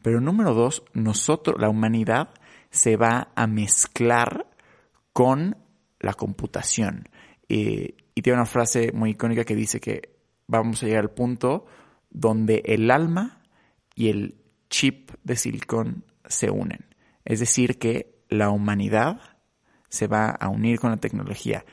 pero 0.00 0.22
número 0.22 0.54
dos, 0.54 0.82
nosotros, 0.94 1.60
la 1.60 1.68
humanidad, 1.68 2.30
se 2.70 2.96
va 2.96 3.28
a 3.36 3.46
mezclar 3.46 4.46
con 5.12 5.58
la 6.00 6.14
computación. 6.14 7.10
y 7.46 7.92
tiene 8.22 8.38
una 8.38 8.46
frase 8.46 8.90
muy 8.94 9.10
icónica 9.10 9.44
que 9.44 9.54
dice 9.54 9.80
que 9.80 10.16
vamos 10.46 10.82
a 10.82 10.86
llegar 10.86 11.02
al 11.02 11.10
punto 11.10 11.66
donde 12.08 12.62
el 12.64 12.90
alma 12.90 13.42
y 13.94 14.08
el 14.08 14.40
chip 14.70 15.10
de 15.24 15.36
silicón 15.36 16.06
se 16.24 16.48
unen. 16.48 16.86
Es 17.26 17.40
decir, 17.40 17.78
que 17.78 18.24
la 18.30 18.48
humanidad 18.48 19.20
se 19.90 20.06
va 20.06 20.30
a 20.30 20.48
unir 20.48 20.80
con 20.80 20.90
la 20.90 20.96
tecnología, 20.96 21.66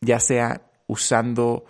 ya 0.00 0.20
sea 0.20 0.70
usando 0.86 1.64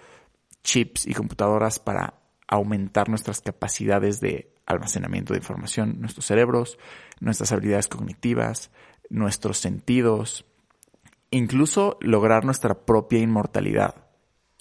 chips 0.62 1.06
y 1.06 1.14
computadoras 1.14 1.78
para 1.78 2.17
aumentar 2.49 3.09
nuestras 3.09 3.40
capacidades 3.40 4.21
de 4.21 4.52
almacenamiento 4.67 5.33
de 5.33 5.38
información, 5.38 6.00
nuestros 6.00 6.26
cerebros, 6.26 6.78
nuestras 7.21 7.52
habilidades 7.52 7.88
cognitivas, 7.88 8.71
nuestros 9.11 9.59
sentidos, 9.59 10.45
incluso 11.31 11.99
lograr 12.00 12.45
nuestra 12.45 12.75
propia 12.75 13.21
inmortalidad. 13.21 14.09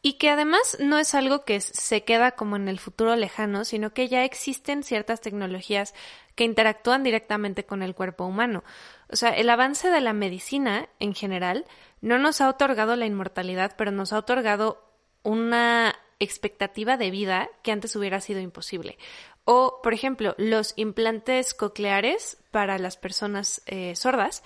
Y 0.02 0.14
que 0.14 0.30
además 0.30 0.78
no 0.80 1.00
es 1.00 1.16
algo 1.16 1.44
que 1.44 1.60
se 1.60 2.04
queda 2.04 2.32
como 2.32 2.56
en 2.56 2.68
el 2.68 2.80
futuro 2.80 3.16
lejano, 3.16 3.66
sino 3.66 3.94
que 3.94 4.08
ya 4.08 4.24
existen 4.24 4.84
ciertas 4.84 5.22
tecnologías 5.22 5.94
que 6.36 6.44
interactúan 6.44 7.04
directamente 7.04 7.66
con 7.66 7.82
el 7.82 7.96
cuerpo 7.96 8.26
humano. 8.26 8.64
O 9.10 9.16
sea, 9.16 9.32
el 9.32 9.50
avance 9.50 9.90
de 9.90 10.02
la 10.02 10.14
medicina 10.14 10.88
en 11.00 11.16
general 11.16 11.66
no 12.00 12.20
nos 12.20 12.42
ha 12.42 12.50
otorgado 12.50 12.96
la 12.96 13.08
inmortalidad, 13.08 13.76
pero 13.76 13.92
nos 13.92 14.14
ha 14.14 14.20
otorgado 14.20 14.88
una 15.24 15.96
expectativa 16.20 16.98
de 16.98 17.12
vida 17.12 17.50
que 17.64 17.72
antes 17.72 17.96
hubiera 17.96 18.22
sido 18.22 18.40
imposible. 18.40 18.98
O, 19.46 19.80
por 19.82 19.94
ejemplo, 19.94 20.36
los 20.38 20.74
implantes 20.76 21.54
cocleares 21.54 22.38
para 22.52 22.78
las 22.80 22.98
personas 22.98 23.62
eh, 23.66 23.96
sordas. 23.96 24.44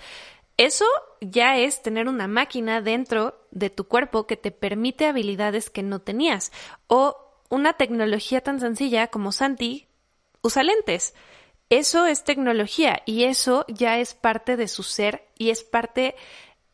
Eso 0.56 0.84
ya 1.20 1.58
es 1.58 1.82
tener 1.82 2.08
una 2.08 2.28
máquina 2.28 2.80
dentro 2.80 3.46
de 3.50 3.70
tu 3.70 3.88
cuerpo 3.88 4.26
que 4.26 4.36
te 4.36 4.50
permite 4.50 5.06
habilidades 5.06 5.70
que 5.70 5.82
no 5.82 6.00
tenías. 6.00 6.52
O 6.86 7.16
una 7.48 7.72
tecnología 7.72 8.42
tan 8.42 8.60
sencilla 8.60 9.08
como 9.08 9.32
Santi 9.32 9.88
usa 10.42 10.62
lentes. 10.62 11.14
Eso 11.68 12.04
es 12.04 12.24
tecnología 12.24 13.02
y 13.06 13.24
eso 13.24 13.64
ya 13.68 13.98
es 13.98 14.14
parte 14.14 14.56
de 14.56 14.68
su 14.68 14.82
ser 14.82 15.26
y 15.38 15.50
es 15.50 15.64
parte 15.64 16.14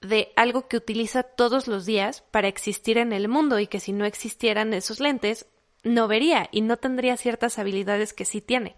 de 0.01 0.33
algo 0.37 0.69
que 0.69 0.77
utiliza 0.77 1.23
todos 1.23 1.67
los 1.67 1.87
días 1.87 2.23
para 2.31 2.49
existir 2.49 2.99
en 2.99 3.13
el 3.13 3.29
mundo 3.29 3.59
y 3.59 3.67
que 3.67 3.81
si 3.81 3.93
no 3.93 4.05
existieran 4.05 4.73
esos 4.75 5.01
lentes 5.01 5.47
no 5.83 6.09
vería 6.09 6.49
y 6.53 6.61
no 6.61 6.77
tendría 6.77 7.17
ciertas 7.17 7.59
habilidades 7.59 8.13
que 8.13 8.25
sí 8.25 8.41
tiene. 8.41 8.77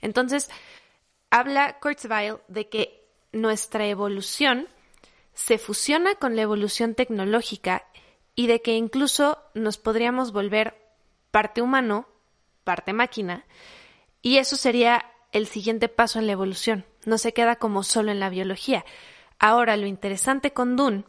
Entonces, 0.00 0.50
habla 1.30 1.78
Kurzweil 1.80 2.36
de 2.48 2.68
que 2.68 3.08
nuestra 3.32 3.86
evolución 3.86 4.68
se 5.34 5.58
fusiona 5.58 6.14
con 6.14 6.36
la 6.36 6.42
evolución 6.42 6.94
tecnológica 6.94 7.86
y 8.34 8.46
de 8.46 8.60
que 8.62 8.76
incluso 8.76 9.38
nos 9.54 9.78
podríamos 9.78 10.32
volver 10.32 10.76
parte 11.30 11.62
humano, 11.62 12.06
parte 12.64 12.92
máquina, 12.92 13.44
y 14.20 14.36
eso 14.36 14.56
sería 14.56 15.10
el 15.32 15.46
siguiente 15.46 15.88
paso 15.88 16.18
en 16.18 16.26
la 16.26 16.32
evolución. 16.32 16.84
No 17.06 17.18
se 17.18 17.32
queda 17.32 17.56
como 17.56 17.82
solo 17.82 18.12
en 18.12 18.20
la 18.20 18.28
biología, 18.28 18.84
Ahora, 19.42 19.76
lo 19.76 19.88
interesante 19.88 20.52
con 20.52 20.76
Dune 20.76 21.04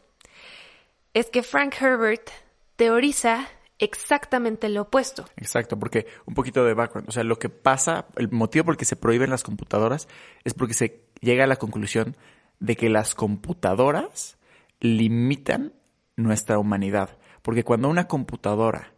es 1.13 1.29
que 1.29 1.43
Frank 1.43 1.75
Herbert 1.79 2.31
teoriza 2.75 3.47
exactamente 3.77 4.69
lo 4.69 4.81
opuesto. 4.81 5.25
Exacto, 5.37 5.77
porque 5.77 6.07
un 6.25 6.33
poquito 6.33 6.65
de 6.65 6.73
background, 6.73 7.07
o 7.07 7.11
sea, 7.11 7.23
lo 7.23 7.37
que 7.37 7.49
pasa, 7.49 8.07
el 8.15 8.31
motivo 8.31 8.65
por 8.65 8.73
el 8.73 8.77
que 8.79 8.85
se 8.85 8.95
prohíben 8.95 9.29
las 9.29 9.43
computadoras 9.43 10.07
es 10.43 10.55
porque 10.55 10.73
se 10.73 11.03
llega 11.21 11.43
a 11.43 11.47
la 11.47 11.57
conclusión 11.57 12.17
de 12.59 12.75
que 12.75 12.89
las 12.89 13.13
computadoras 13.13 14.39
limitan 14.79 15.73
nuestra 16.15 16.57
humanidad, 16.57 17.19
porque 17.43 17.63
cuando 17.63 17.87
una 17.87 18.07
computadora 18.07 18.95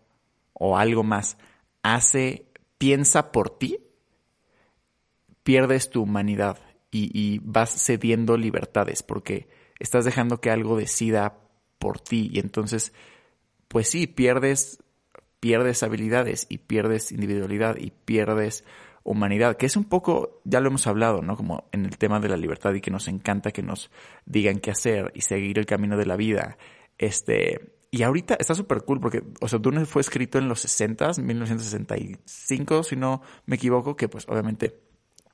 o 0.53 0.77
algo 0.77 1.03
más 1.03 1.37
hace 1.83 2.47
piensa 2.77 3.33
por 3.33 3.49
ti, 3.49 3.79
pierdes 5.43 5.89
tu 5.89 6.03
humanidad 6.03 6.57
y, 6.95 7.11
y 7.13 7.39
vas 7.43 7.71
cediendo 7.71 8.37
libertades 8.37 9.03
porque 9.03 9.49
estás 9.79 10.05
dejando 10.05 10.39
que 10.39 10.49
algo 10.49 10.77
decida 10.77 11.37
por 11.77 11.99
ti 11.99 12.29
y 12.31 12.39
entonces, 12.39 12.93
pues 13.67 13.89
sí, 13.89 14.07
pierdes, 14.07 14.81
pierdes 15.41 15.83
habilidades 15.83 16.45
y 16.47 16.59
pierdes 16.59 17.11
individualidad 17.11 17.75
y 17.77 17.91
pierdes 17.91 18.63
humanidad, 19.03 19.57
que 19.57 19.65
es 19.65 19.75
un 19.75 19.83
poco, 19.83 20.41
ya 20.45 20.61
lo 20.61 20.69
hemos 20.69 20.87
hablado, 20.87 21.21
¿no? 21.21 21.35
Como 21.35 21.67
en 21.73 21.85
el 21.85 21.97
tema 21.97 22.21
de 22.21 22.29
la 22.29 22.37
libertad 22.37 22.73
y 22.73 22.79
que 22.79 22.91
nos 22.91 23.09
encanta 23.09 23.51
que 23.51 23.61
nos 23.61 23.91
digan 24.25 24.59
qué 24.59 24.71
hacer 24.71 25.11
y 25.13 25.21
seguir 25.21 25.59
el 25.59 25.65
camino 25.65 25.97
de 25.97 26.05
la 26.05 26.15
vida. 26.15 26.57
Este, 26.97 27.75
y 27.91 28.03
ahorita 28.03 28.35
está 28.39 28.55
súper 28.55 28.83
cool 28.83 29.01
porque, 29.01 29.21
o 29.41 29.49
sea, 29.49 29.59
Dune 29.59 29.85
fue 29.85 30.01
escrito 30.01 30.37
en 30.37 30.47
los 30.47 30.61
60, 30.61 31.11
1965, 31.21 32.83
si 32.83 32.95
no 32.95 33.21
me 33.45 33.57
equivoco, 33.57 33.97
que 33.97 34.07
pues 34.07 34.25
obviamente 34.29 34.85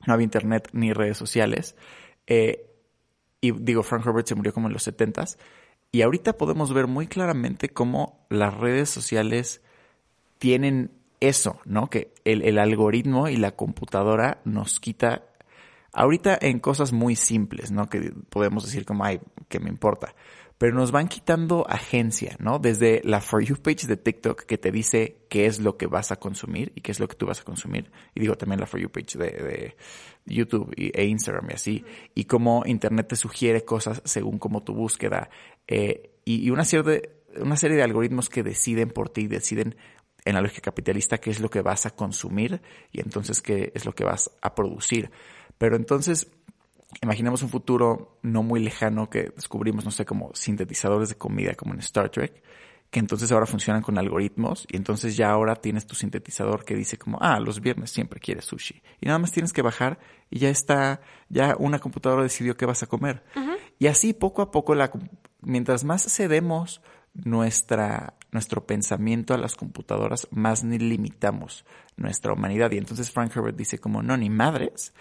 no 0.06 0.14
había 0.14 0.24
internet 0.24 0.68
ni 0.72 0.92
redes 0.92 1.16
sociales. 1.16 1.76
Eh, 2.26 2.66
y 3.40 3.52
digo, 3.52 3.82
Frank 3.82 4.06
Herbert 4.06 4.26
se 4.26 4.34
murió 4.34 4.52
como 4.52 4.68
en 4.68 4.72
los 4.72 4.84
70 4.84 5.24
y 5.90 6.02
ahorita 6.02 6.34
podemos 6.34 6.72
ver 6.72 6.86
muy 6.86 7.06
claramente 7.06 7.68
cómo 7.68 8.24
las 8.30 8.54
redes 8.54 8.88
sociales 8.88 9.62
tienen 10.38 10.90
eso, 11.20 11.60
¿no? 11.64 11.90
Que 11.90 12.14
el, 12.24 12.42
el 12.42 12.58
algoritmo 12.58 13.28
y 13.28 13.36
la 13.36 13.52
computadora 13.52 14.40
nos 14.44 14.80
quita 14.80 15.22
ahorita 15.92 16.38
en 16.40 16.60
cosas 16.60 16.92
muy 16.92 17.16
simples, 17.16 17.70
¿no? 17.70 17.88
Que 17.88 18.12
podemos 18.28 18.64
decir 18.64 18.84
como, 18.84 19.04
ay, 19.04 19.20
que 19.48 19.60
me 19.60 19.68
importa 19.68 20.14
pero 20.58 20.74
nos 20.74 20.92
van 20.92 21.08
quitando 21.08 21.66
agencia, 21.68 22.36
¿no? 22.38 22.58
Desde 22.58 23.00
la 23.04 23.20
For 23.20 23.42
You 23.42 23.56
page 23.56 23.86
de 23.86 23.96
TikTok 23.96 24.44
que 24.44 24.58
te 24.58 24.70
dice 24.70 25.24
qué 25.28 25.46
es 25.46 25.60
lo 25.60 25.76
que 25.76 25.86
vas 25.86 26.12
a 26.12 26.16
consumir 26.16 26.72
y 26.74 26.80
qué 26.82 26.92
es 26.92 27.00
lo 27.00 27.08
que 27.08 27.16
tú 27.16 27.26
vas 27.26 27.40
a 27.40 27.44
consumir. 27.44 27.90
Y 28.14 28.20
digo 28.20 28.36
también 28.36 28.60
la 28.60 28.66
For 28.66 28.80
You 28.80 28.90
page 28.90 29.18
de, 29.18 29.76
YouTube 30.24 30.72
e 30.76 31.04
Instagram 31.04 31.50
y 31.50 31.54
así. 31.54 31.84
Y 32.14 32.24
cómo 32.24 32.62
Internet 32.64 33.08
te 33.08 33.16
sugiere 33.16 33.64
cosas 33.64 34.02
según 34.04 34.38
como 34.38 34.62
tu 34.62 34.74
búsqueda. 34.74 35.30
Eh, 35.66 36.12
y, 36.24 36.48
una, 36.50 36.64
serie 36.64 36.92
de, 36.92 37.10
una 37.40 37.56
serie 37.56 37.76
de 37.76 37.82
algoritmos 37.82 38.28
que 38.28 38.44
deciden 38.44 38.90
por 38.90 39.08
ti, 39.08 39.26
deciden 39.26 39.76
en 40.24 40.34
la 40.34 40.40
lógica 40.40 40.70
capitalista 40.70 41.18
qué 41.18 41.30
es 41.30 41.40
lo 41.40 41.50
que 41.50 41.62
vas 41.62 41.86
a 41.86 41.90
consumir 41.90 42.62
y 42.92 43.00
entonces 43.00 43.42
qué 43.42 43.72
es 43.74 43.84
lo 43.84 43.94
que 43.94 44.04
vas 44.04 44.30
a 44.40 44.54
producir. 44.54 45.10
Pero 45.58 45.76
entonces 45.76 46.30
imaginemos 47.00 47.42
un 47.42 47.48
futuro 47.48 48.18
no 48.22 48.42
muy 48.42 48.62
lejano 48.62 49.08
que 49.08 49.32
descubrimos, 49.34 49.84
no 49.84 49.90
sé, 49.90 50.04
como 50.04 50.30
sintetizadores 50.34 51.08
de 51.08 51.14
comida, 51.16 51.54
como 51.54 51.74
en 51.74 51.80
Star 51.80 52.10
Trek, 52.10 52.42
que 52.90 53.00
entonces 53.00 53.32
ahora 53.32 53.46
funcionan 53.46 53.82
con 53.82 53.96
algoritmos 53.96 54.66
y 54.70 54.76
entonces 54.76 55.16
ya 55.16 55.30
ahora 55.30 55.56
tienes 55.56 55.86
tu 55.86 55.94
sintetizador 55.94 56.64
que 56.64 56.74
dice 56.76 56.98
como, 56.98 57.18
ah, 57.22 57.40
los 57.40 57.60
viernes 57.60 57.90
siempre 57.90 58.20
quieres 58.20 58.44
sushi. 58.44 58.82
Y 59.00 59.06
nada 59.06 59.18
más 59.18 59.32
tienes 59.32 59.54
que 59.54 59.62
bajar 59.62 59.98
y 60.28 60.40
ya 60.40 60.50
está, 60.50 61.00
ya 61.30 61.56
una 61.58 61.78
computadora 61.78 62.22
decidió 62.22 62.56
qué 62.56 62.66
vas 62.66 62.82
a 62.82 62.86
comer. 62.86 63.24
Y 63.78 63.86
así 63.86 64.12
poco 64.12 64.42
a 64.42 64.50
poco, 64.50 64.74
la, 64.74 64.90
mientras 65.40 65.84
más 65.84 66.04
cedemos 66.14 66.82
nuestra, 67.14 68.14
nuestro 68.30 68.66
pensamiento 68.66 69.32
a 69.32 69.38
las 69.38 69.56
computadoras, 69.56 70.28
más 70.30 70.62
ni 70.62 70.78
limitamos 70.78 71.64
nuestra 71.96 72.34
humanidad. 72.34 72.70
Y 72.72 72.78
entonces 72.78 73.10
Frank 73.10 73.34
Herbert 73.34 73.56
dice 73.56 73.78
como, 73.78 74.02
no, 74.02 74.16
ni 74.18 74.28
madres, 74.28 74.92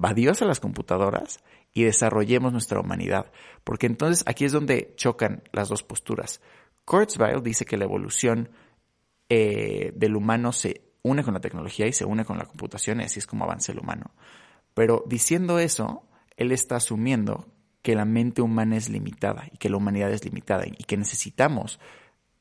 adiós 0.00 0.42
a 0.42 0.46
las 0.46 0.60
computadoras 0.60 1.40
y 1.72 1.84
desarrollemos 1.84 2.52
nuestra 2.52 2.80
humanidad. 2.80 3.32
Porque 3.64 3.86
entonces 3.86 4.24
aquí 4.26 4.44
es 4.44 4.52
donde 4.52 4.94
chocan 4.96 5.42
las 5.52 5.68
dos 5.68 5.82
posturas. 5.82 6.40
Kurzweil 6.84 7.42
dice 7.42 7.64
que 7.64 7.76
la 7.76 7.84
evolución 7.84 8.48
eh, 9.28 9.92
del 9.94 10.16
humano 10.16 10.52
se 10.52 10.82
une 11.02 11.22
con 11.22 11.34
la 11.34 11.40
tecnología 11.40 11.86
y 11.86 11.92
se 11.92 12.04
une 12.04 12.24
con 12.24 12.38
la 12.38 12.46
computación 12.46 13.00
y 13.00 13.04
así 13.04 13.18
es 13.18 13.26
como 13.26 13.44
avanza 13.44 13.72
el 13.72 13.78
humano. 13.78 14.12
Pero 14.74 15.04
diciendo 15.06 15.58
eso, 15.58 16.02
él 16.36 16.52
está 16.52 16.76
asumiendo 16.76 17.46
que 17.82 17.94
la 17.94 18.04
mente 18.04 18.42
humana 18.42 18.76
es 18.76 18.88
limitada 18.88 19.48
y 19.52 19.58
que 19.58 19.70
la 19.70 19.76
humanidad 19.76 20.10
es 20.12 20.24
limitada 20.24 20.64
y 20.66 20.84
que 20.84 20.96
necesitamos 20.96 21.78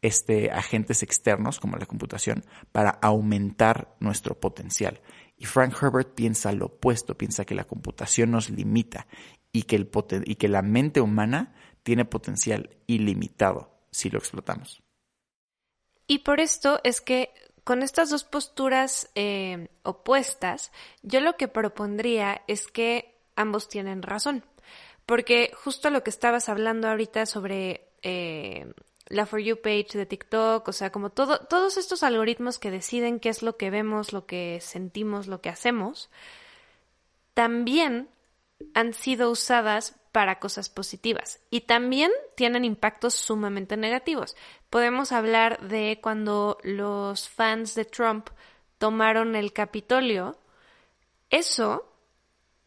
este, 0.02 0.52
agentes 0.52 1.04
externos 1.04 1.60
como 1.60 1.78
la 1.78 1.86
computación 1.86 2.44
para 2.72 2.92
aumentar 3.02 3.96
nuestro 4.00 4.40
potencial. 4.40 5.02
Y 5.38 5.46
Frank 5.46 5.76
Herbert 5.82 6.14
piensa 6.16 6.52
lo 6.54 6.68
opuesto, 6.68 7.18
piensa 7.18 7.46
que 7.46 7.56
la 7.56 7.66
computación 7.66 8.32
nos 8.32 8.50
limita 8.50 9.08
y 9.52 9.64
que, 9.64 9.76
el 9.76 9.90
y 10.26 10.36
que 10.36 10.48
la 10.48 10.62
mente 10.62 11.02
humana 11.02 11.54
tiene 11.84 12.06
potencial 12.06 12.78
ilimitado 12.88 13.72
si 13.92 14.10
lo 14.10 14.18
explotamos. 14.18 14.82
Y 16.08 16.20
por 16.20 16.40
esto 16.40 16.80
es 16.84 17.02
que 17.02 17.34
con 17.64 17.82
estas 17.82 18.10
dos 18.10 18.24
posturas 18.24 19.10
eh, 19.16 19.70
opuestas, 19.84 20.72
yo 21.02 21.20
lo 21.20 21.36
que 21.36 21.48
propondría 21.48 22.44
es 22.48 22.68
que 22.68 23.18
ambos 23.36 23.68
tienen 23.68 24.04
razón. 24.04 24.46
Porque 25.06 25.52
justo 25.56 25.90
lo 25.90 26.04
que 26.04 26.10
estabas 26.10 26.50
hablando 26.50 26.88
ahorita 26.88 27.26
sobre 27.26 27.90
eh, 28.02 28.72
la 29.08 29.26
For 29.26 29.40
You 29.40 29.58
page 29.58 29.98
de 29.98 30.06
TikTok, 30.06 30.68
o 30.68 30.74
sea, 30.74 30.92
como 30.92 31.10
todo, 31.10 31.40
todos 31.40 31.78
estos 31.78 32.04
algoritmos 32.04 32.60
que 32.60 32.72
deciden 32.72 33.20
qué 33.20 33.30
es 33.30 33.44
lo 33.44 33.58
que 33.58 33.70
vemos, 33.70 34.14
lo 34.14 34.26
que 34.26 34.60
sentimos, 34.62 35.28
lo 35.28 35.42
que 35.42 35.50
hacemos, 35.50 36.10
también 37.34 38.10
han 38.74 38.94
sido 38.94 39.30
usadas 39.30 39.96
para 40.12 40.40
cosas 40.40 40.70
positivas 40.70 41.42
y 41.50 41.62
también 41.62 42.10
tienen 42.36 42.64
impactos 42.64 43.16
sumamente 43.16 43.76
negativos. 43.78 44.36
Podemos 44.70 45.12
hablar 45.12 45.60
de 45.68 46.00
cuando 46.02 46.58
los 46.64 47.28
fans 47.28 47.76
de 47.76 47.86
Trump 47.86 48.30
tomaron 48.78 49.36
el 49.36 49.52
Capitolio. 49.52 50.38
Eso 51.30 51.92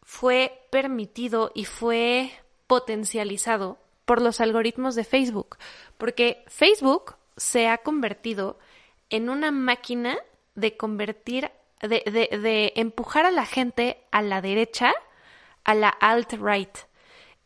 fue 0.02 0.66
permitido 0.70 1.50
y 1.54 1.64
fue 1.64 2.32
potencializado 2.66 3.78
por 4.08 4.22
los 4.22 4.40
algoritmos 4.40 4.94
de 4.94 5.04
Facebook, 5.04 5.58
porque 5.98 6.42
Facebook 6.46 7.16
se 7.36 7.68
ha 7.68 7.76
convertido 7.76 8.58
en 9.10 9.28
una 9.28 9.50
máquina 9.50 10.16
de 10.54 10.78
convertir, 10.78 11.50
de, 11.82 12.00
de, 12.06 12.72
empujar 12.76 13.26
a 13.26 13.30
la 13.30 13.44
gente 13.44 13.98
a 14.10 14.22
la 14.22 14.40
derecha, 14.40 14.94
a 15.62 15.74
la 15.74 15.90
alt-right. 15.90 16.74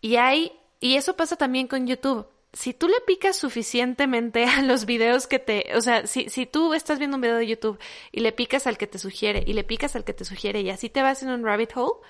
Y 0.00 0.16
hay, 0.16 0.52
y 0.78 0.94
eso 0.94 1.16
pasa 1.16 1.34
también 1.34 1.66
con 1.66 1.88
YouTube. 1.88 2.28
Si 2.52 2.72
tú 2.74 2.86
le 2.86 3.00
picas 3.08 3.36
suficientemente 3.36 4.44
a 4.56 4.62
los 4.62 4.86
videos 4.86 5.26
que 5.26 5.40
te, 5.40 5.76
o 5.76 5.80
sea, 5.80 6.06
si, 6.06 6.28
si 6.28 6.46
tú 6.46 6.74
estás 6.74 7.00
viendo 7.00 7.16
un 7.16 7.22
video 7.22 7.38
de 7.38 7.48
YouTube 7.48 7.80
y 8.12 8.20
le 8.20 8.30
picas 8.30 8.68
al 8.68 8.78
que 8.78 8.86
te 8.86 9.00
sugiere 9.00 9.42
y 9.44 9.54
le 9.54 9.64
picas 9.64 9.96
al 9.96 10.04
que 10.04 10.14
te 10.14 10.24
sugiere 10.24 10.60
y 10.60 10.70
así 10.70 10.88
te 10.88 11.02
vas 11.02 11.24
en 11.24 11.30
un 11.30 11.44
rabbit 11.44 11.76
hole, 11.76 12.06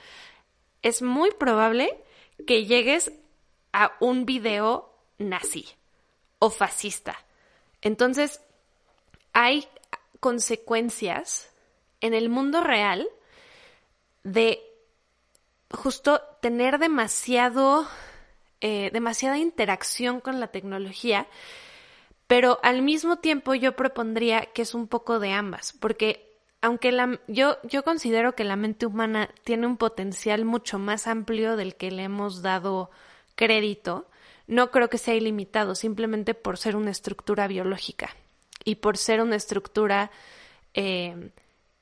es 0.82 1.00
muy 1.00 1.30
probable 1.30 2.04
que 2.46 2.66
llegues 2.66 3.12
a 3.72 3.92
un 4.00 4.26
video 4.26 4.94
nazi 5.18 5.66
o 6.38 6.50
fascista. 6.50 7.16
Entonces, 7.80 8.40
hay 9.32 9.66
consecuencias 10.20 11.50
en 12.00 12.14
el 12.14 12.28
mundo 12.28 12.60
real 12.60 13.08
de 14.24 14.60
justo 15.70 16.20
tener 16.40 16.78
demasiado, 16.78 17.86
eh, 18.60 18.90
demasiada 18.92 19.38
interacción 19.38 20.20
con 20.20 20.38
la 20.40 20.48
tecnología, 20.48 21.26
pero 22.26 22.58
al 22.62 22.82
mismo 22.82 23.16
tiempo 23.16 23.54
yo 23.54 23.74
propondría 23.74 24.46
que 24.46 24.62
es 24.62 24.74
un 24.74 24.86
poco 24.86 25.18
de 25.18 25.32
ambas, 25.32 25.72
porque 25.72 26.32
aunque 26.60 26.92
la, 26.92 27.20
yo, 27.26 27.58
yo 27.64 27.82
considero 27.82 28.34
que 28.34 28.44
la 28.44 28.56
mente 28.56 28.86
humana 28.86 29.28
tiene 29.42 29.66
un 29.66 29.76
potencial 29.76 30.44
mucho 30.44 30.78
más 30.78 31.08
amplio 31.08 31.56
del 31.56 31.74
que 31.74 31.90
le 31.90 32.04
hemos 32.04 32.42
dado 32.42 32.90
crédito, 33.34 34.08
no 34.46 34.70
creo 34.70 34.88
que 34.88 34.98
sea 34.98 35.14
ilimitado, 35.14 35.74
simplemente 35.74 36.34
por 36.34 36.58
ser 36.58 36.76
una 36.76 36.90
estructura 36.90 37.46
biológica 37.46 38.14
y 38.64 38.76
por 38.76 38.96
ser 38.96 39.20
una 39.20 39.36
estructura 39.36 40.10
eh, 40.74 41.30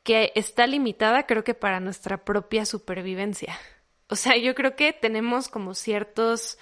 que 0.02 0.32
está 0.34 0.66
limitada, 0.66 1.26
creo 1.26 1.44
que 1.44 1.54
para 1.54 1.80
nuestra 1.80 2.24
propia 2.24 2.64
supervivencia. 2.64 3.58
O 4.08 4.16
sea, 4.16 4.36
yo 4.36 4.56
creo 4.56 4.74
que 4.74 4.92
tenemos 4.92 5.48
como 5.48 5.74
ciertos, 5.74 6.58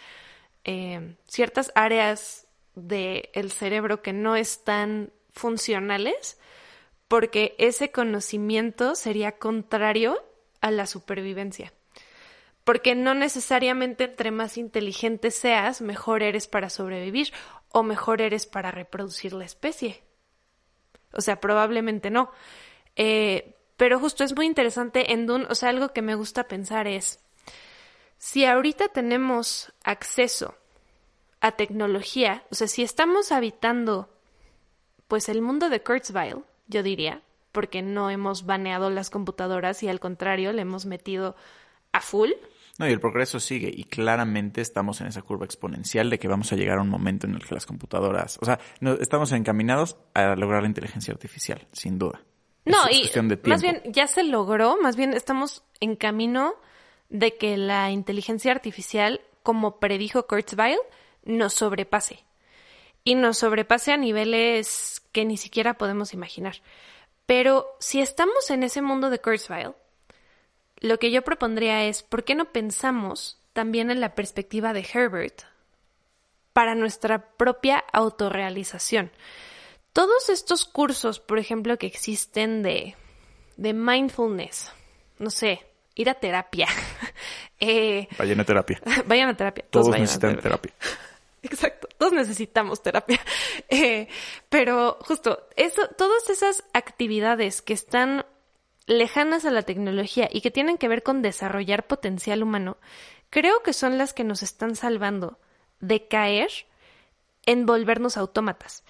eh, 0.64 1.16
ciertas 1.26 1.72
áreas 1.74 2.46
del 2.74 3.50
cerebro 3.52 4.02
que 4.02 4.12
no 4.12 4.36
están 4.36 5.12
funcionales 5.30 6.38
porque 7.08 7.54
ese 7.58 7.90
conocimiento 7.90 8.94
sería 8.94 9.38
contrario 9.38 10.22
a 10.60 10.70
la 10.70 10.86
supervivencia 10.86 11.72
porque 12.68 12.94
no 12.94 13.14
necesariamente 13.14 14.04
entre 14.04 14.30
más 14.30 14.58
inteligente 14.58 15.30
seas, 15.30 15.80
mejor 15.80 16.22
eres 16.22 16.48
para 16.48 16.68
sobrevivir 16.68 17.32
o 17.70 17.82
mejor 17.82 18.20
eres 18.20 18.46
para 18.46 18.70
reproducir 18.70 19.32
la 19.32 19.46
especie. 19.46 20.02
O 21.14 21.22
sea, 21.22 21.40
probablemente 21.40 22.10
no. 22.10 22.30
Eh, 22.94 23.56
pero 23.78 23.98
justo 23.98 24.22
es 24.22 24.36
muy 24.36 24.44
interesante 24.44 25.14
en 25.14 25.24
Dune, 25.26 25.46
o 25.48 25.54
sea, 25.54 25.70
algo 25.70 25.94
que 25.94 26.02
me 26.02 26.14
gusta 26.14 26.46
pensar 26.46 26.86
es, 26.86 27.20
si 28.18 28.44
ahorita 28.44 28.88
tenemos 28.88 29.72
acceso 29.82 30.54
a 31.40 31.52
tecnología, 31.52 32.44
o 32.50 32.54
sea, 32.54 32.68
si 32.68 32.82
estamos 32.82 33.32
habitando, 33.32 34.10
pues 35.06 35.30
el 35.30 35.40
mundo 35.40 35.70
de 35.70 35.82
Kurzweil, 35.82 36.44
yo 36.66 36.82
diría, 36.82 37.22
porque 37.50 37.80
no 37.80 38.10
hemos 38.10 38.44
baneado 38.44 38.90
las 38.90 39.08
computadoras 39.08 39.82
y 39.82 39.88
al 39.88 40.00
contrario 40.00 40.52
le 40.52 40.60
hemos 40.60 40.84
metido 40.84 41.34
a 41.92 42.02
full. 42.02 42.32
No, 42.78 42.88
y 42.88 42.92
el 42.92 43.00
progreso 43.00 43.40
sigue 43.40 43.70
y 43.74 43.84
claramente 43.84 44.60
estamos 44.60 45.00
en 45.00 45.08
esa 45.08 45.22
curva 45.22 45.44
exponencial 45.44 46.08
de 46.10 46.18
que 46.18 46.28
vamos 46.28 46.52
a 46.52 46.56
llegar 46.56 46.78
a 46.78 46.82
un 46.82 46.88
momento 46.88 47.26
en 47.26 47.34
el 47.34 47.44
que 47.44 47.54
las 47.54 47.66
computadoras, 47.66 48.38
o 48.40 48.44
sea, 48.44 48.60
no, 48.80 48.94
estamos 48.94 49.32
encaminados 49.32 49.96
a 50.14 50.36
lograr 50.36 50.62
la 50.62 50.68
inteligencia 50.68 51.12
artificial, 51.12 51.66
sin 51.72 51.98
duda. 51.98 52.22
No, 52.64 52.86
Es 52.86 53.16
y 53.16 53.20
de 53.20 53.40
más 53.44 53.62
bien 53.62 53.82
ya 53.86 54.06
se 54.06 54.22
logró, 54.22 54.76
más 54.80 54.94
bien 54.94 55.14
estamos 55.14 55.64
en 55.80 55.96
camino 55.96 56.54
de 57.08 57.36
que 57.36 57.56
la 57.56 57.90
inteligencia 57.90 58.52
artificial, 58.52 59.22
como 59.42 59.80
predijo 59.80 60.26
Kurzweil, 60.26 60.78
nos 61.24 61.54
sobrepase. 61.54 62.24
Y 63.04 63.14
nos 63.14 63.38
sobrepase 63.38 63.92
a 63.92 63.96
niveles 63.96 65.02
que 65.12 65.24
ni 65.24 65.36
siquiera 65.38 65.74
podemos 65.74 66.12
imaginar. 66.12 66.56
Pero 67.24 67.66
si 67.80 68.00
estamos 68.00 68.50
en 68.50 68.62
ese 68.62 68.82
mundo 68.82 69.08
de 69.08 69.20
Kurzweil, 69.20 69.72
lo 70.80 70.98
que 70.98 71.10
yo 71.10 71.22
propondría 71.22 71.84
es, 71.84 72.02
¿por 72.02 72.24
qué 72.24 72.34
no 72.34 72.52
pensamos 72.52 73.40
también 73.52 73.90
en 73.90 74.00
la 74.00 74.14
perspectiva 74.14 74.72
de 74.72 74.86
Herbert 74.92 75.42
para 76.52 76.74
nuestra 76.74 77.30
propia 77.36 77.84
autorrealización? 77.92 79.10
Todos 79.92 80.28
estos 80.28 80.64
cursos, 80.64 81.18
por 81.20 81.38
ejemplo, 81.38 81.78
que 81.78 81.86
existen 81.86 82.62
de, 82.62 82.94
de 83.56 83.72
mindfulness, 83.72 84.72
no 85.18 85.30
sé, 85.30 85.66
ir 85.94 86.08
a 86.08 86.14
terapia, 86.14 86.68
eh, 87.60 88.08
Vayan 88.16 88.40
a 88.40 88.44
terapia. 88.44 88.80
vayan 89.06 89.28
a 89.30 89.36
terapia. 89.36 89.64
Todos 89.70 89.88
necesitan 89.88 90.38
terapia. 90.40 90.72
Exacto, 91.42 91.88
todos 91.96 92.12
necesitamos 92.12 92.82
terapia. 92.82 93.20
Eh, 93.68 94.08
pero 94.48 94.98
justo, 95.00 95.48
eso, 95.56 95.88
todas 95.96 96.28
esas 96.30 96.64
actividades 96.72 97.62
que 97.62 97.72
están 97.74 98.24
lejanas 98.88 99.44
a 99.44 99.50
la 99.50 99.62
tecnología 99.62 100.28
y 100.32 100.40
que 100.40 100.50
tienen 100.50 100.78
que 100.78 100.88
ver 100.88 101.04
con 101.04 101.22
desarrollar 101.22 101.86
potencial 101.86 102.42
humano, 102.42 102.78
creo 103.30 103.62
que 103.62 103.72
son 103.72 103.98
las 103.98 104.14
que 104.14 104.24
nos 104.24 104.42
están 104.42 104.74
salvando 104.74 105.38
de 105.78 106.08
caer 106.08 106.50
en 107.46 107.66
volvernos 107.66 108.16
autómatas. 108.16 108.84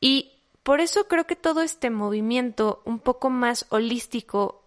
Y 0.00 0.32
por 0.62 0.80
eso 0.80 1.06
creo 1.08 1.26
que 1.26 1.36
todo 1.36 1.62
este 1.62 1.88
movimiento 1.88 2.82
un 2.84 2.98
poco 2.98 3.30
más 3.30 3.66
holístico 3.70 4.64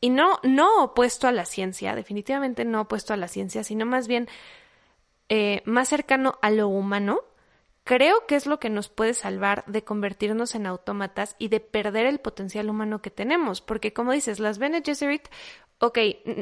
y 0.00 0.10
no, 0.10 0.40
no 0.42 0.82
opuesto 0.82 1.28
a 1.28 1.32
la 1.32 1.46
ciencia, 1.46 1.94
definitivamente 1.94 2.64
no 2.64 2.82
opuesto 2.82 3.14
a 3.14 3.16
la 3.16 3.28
ciencia, 3.28 3.64
sino 3.64 3.86
más 3.86 4.08
bien 4.08 4.28
eh, 5.28 5.62
más 5.64 5.88
cercano 5.88 6.38
a 6.42 6.50
lo 6.50 6.68
humano, 6.68 7.20
creo 7.86 8.26
que 8.26 8.34
es 8.34 8.46
lo 8.46 8.58
que 8.58 8.68
nos 8.68 8.88
puede 8.88 9.14
salvar 9.14 9.64
de 9.66 9.84
convertirnos 9.84 10.56
en 10.56 10.66
autómatas 10.66 11.36
y 11.38 11.48
de 11.48 11.60
perder 11.60 12.06
el 12.06 12.18
potencial 12.18 12.68
humano 12.68 13.00
que 13.00 13.10
tenemos. 13.10 13.60
Porque 13.60 13.92
como 13.92 14.10
dices, 14.10 14.40
las 14.40 14.58
Bene 14.58 14.82
Gesserit, 14.84 15.28
ok, 15.78 15.98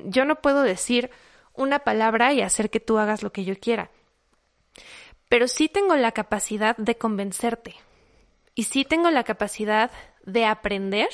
yo 0.07 0.24
no 0.24 0.37
puedo 0.40 0.62
decir 0.62 1.11
una 1.52 1.80
palabra 1.80 2.33
y 2.33 2.40
hacer 2.40 2.70
que 2.70 2.80
tú 2.80 2.98
hagas 2.98 3.22
lo 3.22 3.30
que 3.30 3.44
yo 3.44 3.54
quiera. 3.61 3.90
Pero 5.28 5.46
sí 5.46 5.68
tengo 5.68 5.96
la 5.96 6.12
capacidad 6.12 6.78
de 6.78 6.96
convencerte. 6.96 7.74
Y 8.54 8.64
sí 8.64 8.87
tengo 8.87 9.11
la 9.11 9.24
capacidad 9.24 9.90
de 10.24 10.46
aprender 10.46 11.11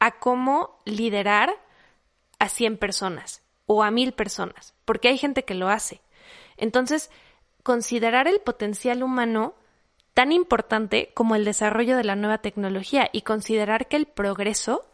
a 0.00 0.18
cómo 0.18 0.80
liderar 0.84 1.54
a 2.40 2.48
100 2.48 2.78
personas 2.78 3.42
o 3.66 3.84
a 3.84 3.92
1000 3.92 4.12
personas, 4.14 4.74
porque 4.84 5.06
hay 5.06 5.18
gente 5.18 5.44
que 5.44 5.54
lo 5.54 5.68
hace. 5.68 6.00
Entonces, 6.56 7.10
considerar 7.62 8.28
el 8.28 8.40
potencial 8.40 9.02
humano 9.02 9.54
tan 10.14 10.32
importante 10.32 11.12
como 11.14 11.36
el 11.36 11.44
desarrollo 11.44 11.96
de 11.96 12.04
la 12.04 12.16
nueva 12.16 12.38
tecnología 12.38 13.08
y 13.12 13.22
considerar 13.22 13.88
que 13.88 13.96
el 13.96 14.06
progreso 14.06 14.90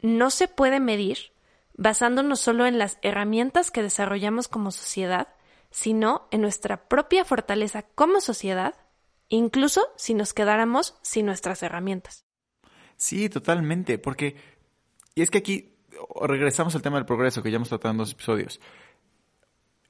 no 0.00 0.30
se 0.30 0.48
puede 0.48 0.80
medir 0.80 1.32
basándonos 1.74 2.40
solo 2.40 2.66
en 2.66 2.78
las 2.78 2.98
herramientas 3.02 3.70
que 3.70 3.82
desarrollamos 3.82 4.48
como 4.48 4.70
sociedad, 4.72 5.28
sino 5.70 6.26
en 6.30 6.40
nuestra 6.40 6.88
propia 6.88 7.24
fortaleza 7.24 7.82
como 7.94 8.20
sociedad, 8.20 8.74
incluso 9.28 9.86
si 9.96 10.14
nos 10.14 10.34
quedáramos 10.34 10.96
sin 11.02 11.26
nuestras 11.26 11.62
herramientas. 11.62 12.24
Sí, 12.96 13.28
totalmente, 13.28 13.98
porque 13.98 14.36
y 15.14 15.22
es 15.22 15.30
que 15.30 15.38
aquí 15.38 15.74
regresamos 16.20 16.74
al 16.74 16.82
tema 16.82 16.96
del 16.96 17.06
progreso 17.06 17.42
que 17.42 17.50
ya 17.50 17.56
hemos 17.56 17.68
tratado 17.68 17.92
en 17.92 17.98
dos 17.98 18.12
episodios. 18.12 18.60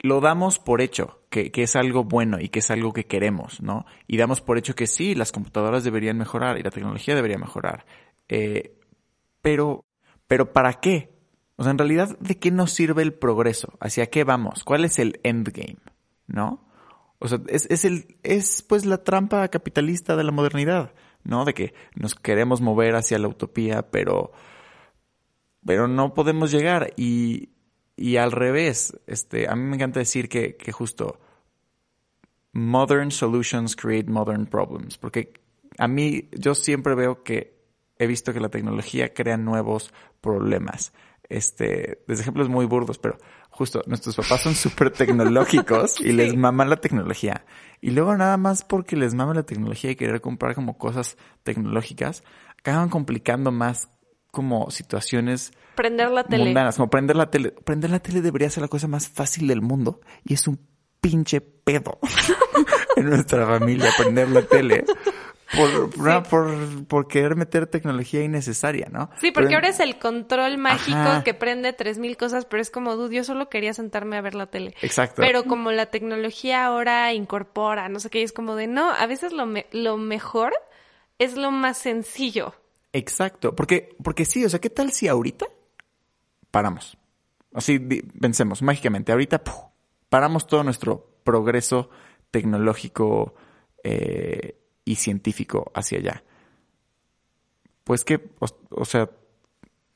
Lo 0.01 0.21
damos 0.21 0.59
por 0.59 0.81
hecho, 0.81 1.21
que, 1.29 1.51
que, 1.51 1.65
es 1.65 1.75
algo 1.75 2.05
bueno 2.05 2.39
y 2.41 2.51
que 2.51 2.61
es 2.61 2.71
algo 2.71 2.93
que 2.93 3.07
queremos, 3.07 3.61
¿no? 3.61 3.85
Y 4.07 4.17
damos 4.17 4.41
por 4.41 4.57
hecho 4.57 4.75
que 4.75 4.87
sí, 4.87 5.15
las 5.15 5.33
computadoras 5.33 5.83
deberían 5.83 6.17
mejorar 6.17 6.59
y 6.59 6.63
la 6.63 6.71
tecnología 6.71 7.17
debería 7.17 7.39
mejorar. 7.39 7.85
Eh, 8.29 8.79
pero, 9.43 9.85
pero 10.27 10.53
¿para 10.53 10.75
qué? 10.75 11.11
O 11.57 11.65
sea, 11.65 11.73
en 11.73 11.79
realidad, 11.79 12.17
¿de 12.21 12.39
qué 12.39 12.53
nos 12.53 12.71
sirve 12.71 13.03
el 13.03 13.13
progreso? 13.13 13.77
¿Hacia 13.81 14.07
qué 14.07 14.23
vamos? 14.23 14.63
¿Cuál 14.63 14.85
es 14.85 15.01
el 15.01 15.19
endgame? 15.25 15.79
¿No? 16.29 16.65
O 17.19 17.27
sea, 17.27 17.41
es, 17.49 17.67
es, 17.69 17.85
el, 17.85 18.17
es 18.23 18.63
pues 18.63 18.87
la 18.87 19.03
trampa 19.03 19.49
capitalista 19.49 20.15
de 20.15 20.23
la 20.23 20.31
modernidad, 20.31 20.93
¿no? 21.25 21.45
De 21.45 21.55
que 21.55 21.75
nos 21.97 22.15
queremos 22.15 22.61
mover 22.61 22.95
hacia 22.95 23.19
la 23.19 23.27
utopía, 23.27 23.91
pero, 23.91 24.31
pero 25.67 25.89
no 25.89 26.15
podemos 26.15 26.53
llegar. 26.53 26.93
Y, 26.97 27.49
y 27.99 28.17
al 28.17 28.33
revés, 28.33 28.97
este, 29.07 29.49
a 29.49 29.57
mí 29.57 29.63
me 29.63 29.77
encanta 29.77 29.99
decir 29.99 30.29
que, 30.29 30.57
que 30.57 30.73
justo 30.73 31.19
modern 32.53 33.11
solutions 33.11 33.77
create 33.77 34.09
modern 34.09 34.47
problems. 34.47 34.97
Porque 34.97 35.33
a 35.79 35.89
mí, 35.89 36.29
yo 36.33 36.55
siempre 36.55 36.95
veo 36.95 37.23
que 37.23 37.59
he 37.99 38.07
visto 38.07 38.33
que 38.33 38.41
la 38.41 38.49
tecnología 38.49 39.13
crea 39.13 39.37
nuevos 39.37 39.93
problemas. 40.21 40.93
Este, 41.29 42.03
desde 42.07 42.23
ejemplos 42.23 42.49
muy 42.49 42.65
burdos, 42.65 42.99
pero 42.99 43.19
justo 43.51 43.83
nuestros 43.87 44.17
papás 44.17 44.43
son 44.43 44.55
súper 44.55 44.91
tecnológicos 44.91 46.01
y 46.01 46.13
les 46.13 46.37
mama 46.37 46.65
la 46.65 46.77
tecnología. 46.77 47.45
Y 47.81 47.91
luego 47.91 48.17
nada 48.17 48.37
más 48.37 48.65
porque 48.65 48.97
les 48.97 49.15
mama 49.15 49.35
la 49.35 49.43
tecnología 49.43 49.91
y 49.91 49.97
querer 49.97 50.21
comprar 50.21 50.55
como 50.55 50.79
cosas 50.79 51.17
tecnológicas, 51.43 52.25
acaban 52.59 52.89
complicando 52.89 53.51
más 53.51 53.91
como 54.31 54.71
situaciones 54.71 55.53
prender 55.75 56.11
la 56.11 56.25
tele. 56.25 56.47
mundanas, 56.47 56.77
como 56.77 56.91
prender 56.91 57.17
la 57.17 57.31
tele. 57.31 57.51
Prender 57.51 57.91
la 57.91 58.01
tele 58.01 58.21
debería 58.21 58.51
ser 58.51 58.63
la 58.63 58.69
cosa 58.69 58.89
más 58.89 59.09
fácil 59.09 59.47
del 59.47 59.63
mundo 59.63 60.01
y 60.25 60.35
es 60.35 60.47
un 60.49 60.59
pinche 61.01 61.41
pedo 61.41 61.99
en 62.97 63.09
nuestra 63.09 63.47
familia 63.47 63.91
prender 63.97 64.29
la 64.31 64.43
tele. 64.43 64.85
Por, 65.57 65.93
sí. 65.95 66.01
por, 66.29 66.87
por, 66.87 67.09
querer 67.09 67.35
meter 67.35 67.67
tecnología 67.67 68.23
innecesaria, 68.23 68.89
¿no? 68.93 69.09
Sí, 69.19 69.31
porque 69.31 69.47
pero, 69.47 69.57
ahora 69.57 69.69
es 69.71 69.81
el 69.81 69.99
control 69.99 70.59
mágico 70.59 70.99
ajá. 70.99 71.25
que 71.25 71.33
prende 71.33 71.73
tres 71.73 71.97
mil 71.99 72.19
cosas, 72.19 72.45
pero 72.45 72.61
es 72.61 72.71
como, 72.71 72.97
dude, 72.97 73.17
yo 73.17 73.25
solo 73.25 73.49
quería 73.49 73.73
sentarme 73.73 74.19
a 74.19 74.21
ver 74.21 74.35
la 74.35 74.47
tele. 74.47 74.75
Exacto. 74.83 75.23
Pero 75.23 75.45
como 75.45 75.73
la 75.73 75.87
tecnología 75.87 76.67
ahora 76.67 77.15
incorpora, 77.15 77.89
no 77.89 77.99
sé 77.99 78.11
qué, 78.11 78.23
es 78.23 78.35
como 78.35 78.57
de, 78.57 78.67
no, 78.67 78.91
a 78.91 79.07
veces 79.07 79.33
lo, 79.33 79.47
me 79.47 79.67
lo 79.73 79.97
mejor 79.97 80.53
es 81.19 81.35
lo 81.35 81.51
más 81.51 81.79
sencillo. 81.79 82.55
Exacto, 82.93 83.55
porque, 83.55 83.97
porque 84.03 84.25
sí, 84.25 84.45
o 84.45 84.49
sea, 84.49 84.61
¿qué 84.61 84.71
tal 84.71 84.93
si 84.93 85.09
ahorita 85.09 85.47
paramos? 86.51 86.97
Así 87.53 87.79
pensemos, 87.79 88.63
mágicamente, 88.63 89.13
ahorita 89.13 89.43
¡puf! 89.43 89.55
paramos 90.09 90.47
todo 90.47 90.65
nuestro 90.65 91.21
progreso 91.23 91.91
tecnológico 92.31 93.35
eh, 93.85 94.59
y 94.85 94.97
científico 94.97 95.71
hacia 95.75 95.99
allá. 95.99 96.25
Pues 97.85 98.05
qué, 98.05 98.31
o, 98.39 98.85
sea, 98.85 99.11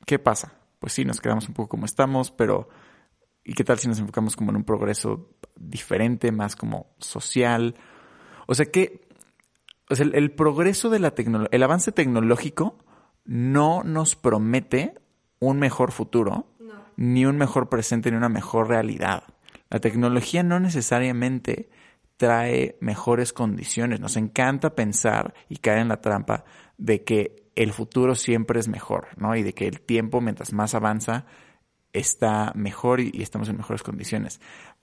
¿qué 0.05 0.19
pasa? 0.19 0.53
Pues 0.79 0.93
sí, 0.93 1.05
nos 1.05 1.21
quedamos 1.21 1.47
un 1.47 1.53
poco 1.53 1.69
como 1.69 1.85
estamos, 1.85 2.31
pero 2.31 2.69
¿y 3.43 3.53
qué 3.53 3.63
tal 3.63 3.79
si 3.79 3.87
nos 3.87 3.99
enfocamos 3.99 4.35
como 4.35 4.51
en 4.51 4.57
un 4.57 4.63
progreso 4.63 5.29
diferente, 5.55 6.31
más 6.31 6.55
como 6.55 6.95
social? 6.99 7.75
O 8.47 8.55
sea 8.55 8.65
que, 8.65 9.07
o 9.89 9.95
sea, 9.95 10.07
el 10.11 10.31
progreso 10.31 10.89
de 10.89 10.99
la 10.99 11.11
tecnología, 11.11 11.49
el 11.51 11.63
avance 11.63 11.91
tecnológico 11.91 12.82
no 13.25 13.83
nos 13.83 14.15
promete 14.15 14.95
un 15.39 15.59
mejor 15.59 15.91
futuro, 15.91 16.47
no. 16.59 16.73
ni 16.95 17.25
un 17.25 17.37
mejor 17.37 17.69
presente, 17.69 18.11
ni 18.11 18.17
una 18.17 18.29
mejor 18.29 18.69
realidad. 18.69 19.23
La 19.69 19.79
tecnología 19.79 20.43
no 20.43 20.59
necesariamente 20.59 21.69
trae 22.17 22.77
mejores 22.79 23.33
condiciones. 23.33 23.99
Nos 23.99 24.17
encanta 24.17 24.75
pensar 24.75 25.33
y 25.49 25.57
caer 25.57 25.79
en 25.79 25.87
la 25.89 26.01
trampa 26.01 26.45
de 26.77 27.03
que 27.03 27.49
el 27.55 27.73
futuro 27.73 28.15
siempre 28.15 28.59
es 28.59 28.67
mejor, 28.67 29.07
¿no? 29.17 29.35
Y 29.35 29.43
de 29.43 29.53
que 29.53 29.67
el 29.67 29.81
tiempo, 29.81 30.21
mientras 30.21 30.53
más 30.53 30.75
avanza, 30.75 31.25
está 31.91 32.51
mejor 32.55 32.99
y, 32.99 33.11
y 33.13 33.21
estamos 33.21 33.49
en 33.49 33.57
mejores 33.57 33.83
condiciones. 33.83 34.41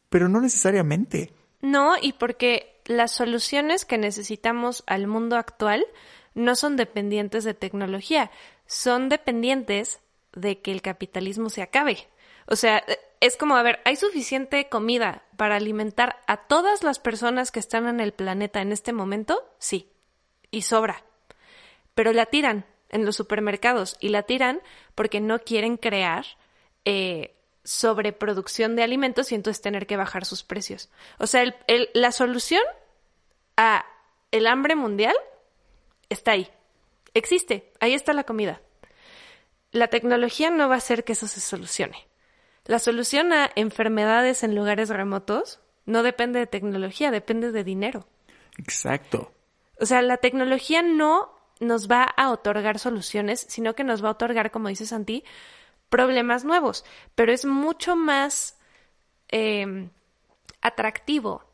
Pero 0.08 0.28
no 0.28 0.40
necesariamente. 0.40 1.32
No, 1.62 1.94
y 2.00 2.12
porque 2.14 2.80
las 2.86 3.12
soluciones 3.12 3.84
que 3.84 3.98
necesitamos 3.98 4.82
al 4.86 5.06
mundo 5.06 5.36
actual 5.36 5.84
no 6.34 6.54
son 6.54 6.76
dependientes 6.76 7.44
de 7.44 7.54
tecnología, 7.54 8.30
son 8.66 9.08
dependientes 9.08 10.00
de 10.32 10.60
que 10.60 10.72
el 10.72 10.82
capitalismo 10.82 11.50
se 11.50 11.62
acabe. 11.62 12.08
O 12.46 12.56
sea, 12.56 12.84
es 13.20 13.36
como, 13.36 13.56
a 13.56 13.62
ver, 13.62 13.80
¿hay 13.84 13.96
suficiente 13.96 14.68
comida 14.68 15.24
para 15.36 15.56
alimentar 15.56 16.22
a 16.26 16.38
todas 16.38 16.82
las 16.82 16.98
personas 16.98 17.50
que 17.50 17.60
están 17.60 17.86
en 17.86 18.00
el 18.00 18.12
planeta 18.12 18.60
en 18.60 18.72
este 18.72 18.92
momento? 18.92 19.42
Sí. 19.58 19.88
Y 20.50 20.62
sobra. 20.62 21.04
Pero 21.94 22.12
la 22.12 22.26
tiran. 22.26 22.64
en 22.88 23.04
los 23.04 23.14
supermercados 23.14 23.96
y 24.00 24.08
la 24.08 24.24
tiran 24.24 24.60
porque 24.96 25.20
no 25.20 25.38
quieren 25.38 25.76
crear 25.76 26.26
eh, 26.84 27.36
sobreproducción 27.62 28.74
de 28.74 28.82
alimentos 28.82 29.30
y 29.30 29.36
entonces 29.36 29.62
tener 29.62 29.86
que 29.86 29.96
bajar 29.96 30.24
sus 30.24 30.42
precios. 30.42 30.90
O 31.18 31.28
sea, 31.28 31.44
la 31.94 32.10
solución 32.10 32.62
a 33.56 33.84
el 34.32 34.48
hambre 34.48 34.74
mundial 34.74 35.14
está 36.10 36.32
ahí. 36.32 36.50
Existe, 37.14 37.72
ahí 37.80 37.94
está 37.94 38.12
la 38.12 38.24
comida. 38.24 38.60
La 39.72 39.88
tecnología 39.88 40.50
no 40.50 40.68
va 40.68 40.74
a 40.74 40.78
hacer 40.78 41.04
que 41.04 41.12
eso 41.12 41.26
se 41.26 41.40
solucione. 41.40 42.06
La 42.66 42.78
solución 42.78 43.32
a 43.32 43.50
enfermedades 43.54 44.42
en 44.42 44.54
lugares 44.54 44.90
remotos 44.90 45.60
no 45.86 46.02
depende 46.02 46.38
de 46.38 46.46
tecnología, 46.46 47.10
depende 47.10 47.52
de 47.52 47.64
dinero. 47.64 48.06
Exacto. 48.58 49.32
O 49.80 49.86
sea, 49.86 50.02
la 50.02 50.18
tecnología 50.18 50.82
no 50.82 51.34
nos 51.58 51.90
va 51.90 52.02
a 52.02 52.30
otorgar 52.30 52.78
soluciones, 52.78 53.46
sino 53.48 53.74
que 53.74 53.84
nos 53.84 54.04
va 54.04 54.08
a 54.08 54.12
otorgar, 54.12 54.50
como 54.50 54.68
dice 54.68 54.86
Santi, 54.86 55.24
problemas 55.88 56.44
nuevos. 56.44 56.84
Pero 57.14 57.32
es 57.32 57.44
mucho 57.44 57.96
más 57.96 58.58
eh, 59.28 59.88
atractivo 60.60 61.44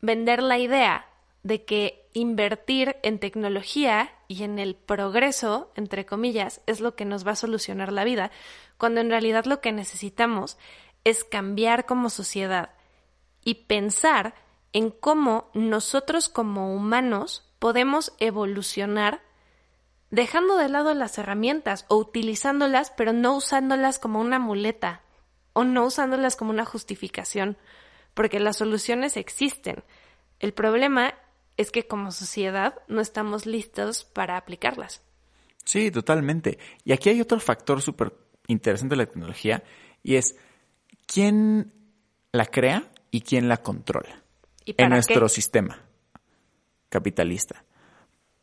vender 0.00 0.42
la 0.42 0.58
idea 0.58 1.06
de 1.42 1.64
que 1.64 2.08
invertir 2.12 2.96
en 3.02 3.18
tecnología 3.18 4.12
y 4.28 4.44
en 4.44 4.58
el 4.58 4.74
progreso, 4.74 5.72
entre 5.74 6.06
comillas, 6.06 6.60
es 6.66 6.80
lo 6.80 6.94
que 6.94 7.04
nos 7.04 7.26
va 7.26 7.32
a 7.32 7.36
solucionar 7.36 7.92
la 7.92 8.04
vida, 8.04 8.30
cuando 8.78 9.00
en 9.00 9.10
realidad 9.10 9.44
lo 9.44 9.60
que 9.60 9.72
necesitamos 9.72 10.58
es 11.04 11.24
cambiar 11.24 11.84
como 11.86 12.10
sociedad 12.10 12.70
y 13.44 13.54
pensar 13.66 14.34
en 14.72 14.90
cómo 14.90 15.50
nosotros 15.54 16.28
como 16.28 16.74
humanos 16.74 17.50
podemos 17.58 18.12
evolucionar 18.18 19.22
dejando 20.10 20.56
de 20.56 20.68
lado 20.68 20.94
las 20.94 21.16
herramientas 21.18 21.86
o 21.88 21.96
utilizándolas, 21.96 22.90
pero 22.90 23.12
no 23.12 23.34
usándolas 23.34 23.98
como 23.98 24.20
una 24.20 24.38
muleta 24.38 25.00
o 25.54 25.64
no 25.64 25.86
usándolas 25.86 26.36
como 26.36 26.50
una 26.50 26.64
justificación, 26.64 27.56
porque 28.14 28.38
las 28.38 28.58
soluciones 28.58 29.16
existen. 29.16 29.82
El 30.38 30.52
problema 30.52 31.14
es 31.56 31.70
que 31.70 31.86
como 31.86 32.10
sociedad 32.10 32.74
no 32.88 33.00
estamos 33.00 33.46
listos 33.46 34.04
para 34.04 34.36
aplicarlas. 34.36 35.02
Sí, 35.64 35.90
totalmente. 35.90 36.58
Y 36.84 36.92
aquí 36.92 37.10
hay 37.10 37.20
otro 37.20 37.38
factor 37.40 37.82
súper 37.82 38.14
interesante 38.48 38.94
de 38.94 39.04
la 39.04 39.06
tecnología 39.06 39.62
y 40.02 40.16
es 40.16 40.36
quién 41.06 41.72
la 42.32 42.46
crea 42.46 42.90
y 43.10 43.20
quién 43.20 43.48
la 43.48 43.58
controla 43.58 44.22
en 44.64 44.88
nuestro 44.88 45.28
sistema 45.28 45.82
capitalista. 46.88 47.64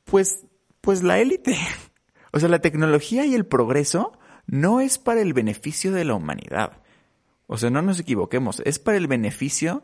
Pues, 0.05 0.45
pues 0.81 1.03
la 1.03 1.19
élite. 1.19 1.57
O 2.31 2.39
sea, 2.39 2.47
la 2.47 2.59
tecnología 2.59 3.25
y 3.25 3.33
el 3.33 3.47
progreso 3.47 4.13
no 4.45 4.81
es 4.81 4.99
para 4.99 5.19
el 5.19 5.33
beneficio 5.33 5.91
de 5.91 6.05
la 6.05 6.13
humanidad. 6.13 6.83
O 7.47 7.57
sea, 7.57 7.71
no 7.71 7.81
nos 7.81 7.99
equivoquemos, 7.99 8.61
es 8.65 8.77
para 8.77 8.97
el 8.97 9.07
beneficio 9.07 9.81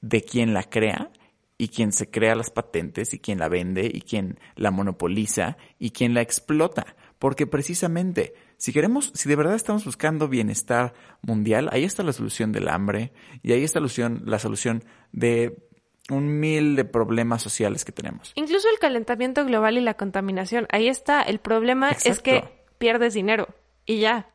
de 0.00 0.22
quien 0.22 0.54
la 0.54 0.62
crea 0.62 1.10
y 1.58 1.68
quien 1.68 1.92
se 1.92 2.10
crea 2.10 2.34
las 2.34 2.50
patentes 2.50 3.14
y 3.14 3.18
quien 3.18 3.38
la 3.38 3.48
vende 3.48 3.90
y 3.92 4.02
quien 4.02 4.38
la 4.56 4.70
monopoliza 4.70 5.56
y 5.78 5.90
quien 5.90 6.14
la 6.14 6.20
explota. 6.20 6.96
Porque 7.18 7.46
precisamente, 7.46 8.34
si 8.58 8.72
queremos, 8.72 9.10
si 9.14 9.28
de 9.28 9.36
verdad 9.36 9.54
estamos 9.54 9.84
buscando 9.84 10.28
bienestar 10.28 10.92
mundial, 11.22 11.68
ahí 11.72 11.84
está 11.84 12.02
la 12.02 12.12
solución 12.12 12.52
del 12.52 12.68
hambre 12.68 13.12
y 13.42 13.52
ahí 13.52 13.64
está 13.64 13.80
la 13.80 13.88
solución, 13.88 14.22
la 14.26 14.38
solución 14.38 14.84
de 15.12 15.56
un 16.10 16.38
mil 16.38 16.76
de 16.76 16.84
problemas 16.84 17.42
sociales 17.42 17.84
que 17.84 17.92
tenemos. 17.92 18.32
Incluso 18.36 18.68
el 18.70 18.78
calentamiento 18.78 19.44
global 19.44 19.78
y 19.78 19.80
la 19.80 19.94
contaminación. 19.94 20.66
Ahí 20.70 20.88
está. 20.88 21.22
El 21.22 21.38
problema 21.38 21.90
es 21.90 22.20
que 22.20 22.44
pierdes 22.78 23.14
dinero 23.14 23.48
y 23.86 24.00
ya. 24.00 24.30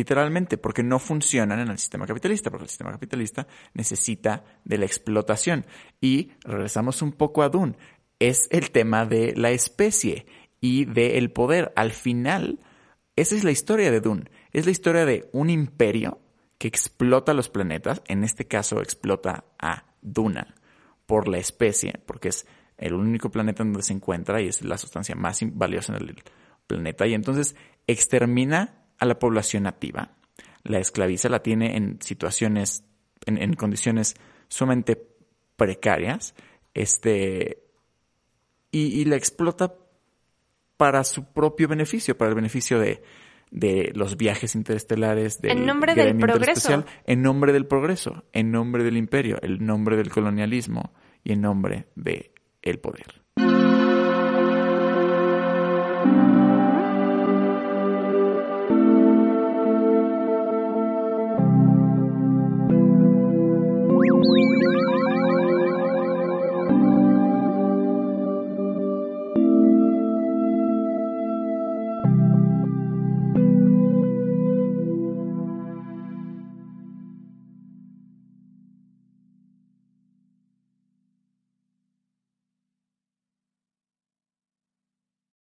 Literalmente, 0.00 0.56
porque 0.56 0.82
no 0.82 0.98
funcionan 0.98 1.60
en 1.60 1.68
el 1.68 1.76
sistema 1.76 2.06
capitalista, 2.06 2.48
porque 2.50 2.64
el 2.64 2.70
sistema 2.70 2.90
capitalista 2.90 3.46
necesita 3.74 4.44
de 4.64 4.78
la 4.78 4.86
explotación. 4.86 5.66
Y 6.00 6.32
regresamos 6.42 7.02
un 7.02 7.12
poco 7.12 7.42
a 7.42 7.50
Dune, 7.50 7.76
es 8.18 8.48
el 8.50 8.70
tema 8.70 9.04
de 9.04 9.34
la 9.36 9.50
especie 9.50 10.24
y 10.58 10.86
del 10.86 11.30
poder. 11.32 11.70
Al 11.76 11.90
final, 11.90 12.60
esa 13.14 13.36
es 13.36 13.44
la 13.44 13.50
historia 13.50 13.90
de 13.90 14.00
Dune. 14.00 14.30
Es 14.52 14.64
la 14.64 14.70
historia 14.70 15.04
de 15.04 15.28
un 15.34 15.50
imperio 15.50 16.18
que 16.56 16.68
explota 16.68 17.34
los 17.34 17.50
planetas, 17.50 18.00
en 18.08 18.24
este 18.24 18.46
caso 18.46 18.80
explota 18.80 19.44
a 19.58 19.84
Duna 20.00 20.54
por 21.04 21.28
la 21.28 21.36
especie, 21.36 22.00
porque 22.06 22.30
es 22.30 22.46
el 22.78 22.94
único 22.94 23.30
planeta 23.30 23.64
donde 23.64 23.82
se 23.82 23.92
encuentra 23.92 24.40
y 24.40 24.48
es 24.48 24.64
la 24.64 24.78
sustancia 24.78 25.14
más 25.14 25.40
valiosa 25.42 25.94
en 25.94 26.08
el 26.08 26.22
planeta. 26.66 27.06
Y 27.06 27.12
entonces 27.12 27.54
extermina 27.86 28.79
a 29.00 29.06
la 29.06 29.18
población 29.18 29.64
nativa, 29.64 30.12
la 30.62 30.78
esclaviza, 30.78 31.28
la 31.28 31.42
tiene 31.42 31.76
en 31.76 32.00
situaciones, 32.00 32.84
en, 33.26 33.54
condiciones 33.54 34.14
sumamente 34.48 35.02
precarias, 35.56 36.34
este, 36.74 37.64
y, 38.70 39.04
la 39.06 39.16
explota 39.16 39.74
para 40.76 41.02
su 41.02 41.32
propio 41.32 41.66
beneficio, 41.66 42.16
para 42.16 42.28
el 42.28 42.36
beneficio 42.36 42.78
de, 42.78 43.02
los 43.94 44.16
viajes 44.16 44.54
interestelares, 44.54 45.40
del 45.40 45.58
en 45.58 45.66
nombre 45.66 45.94
del 45.94 46.16
progreso. 46.16 46.84
en 47.04 47.22
nombre 47.22 47.52
del 47.52 47.66
progreso, 47.66 48.24
en 48.32 48.52
nombre 48.52 48.84
del 48.84 48.96
imperio, 48.96 49.38
en 49.42 49.66
nombre 49.66 49.96
del 49.96 50.10
colonialismo 50.10 50.92
y 51.24 51.32
en 51.32 51.40
nombre 51.40 51.88
del 51.96 52.30
el 52.62 52.78
poder. 52.78 53.19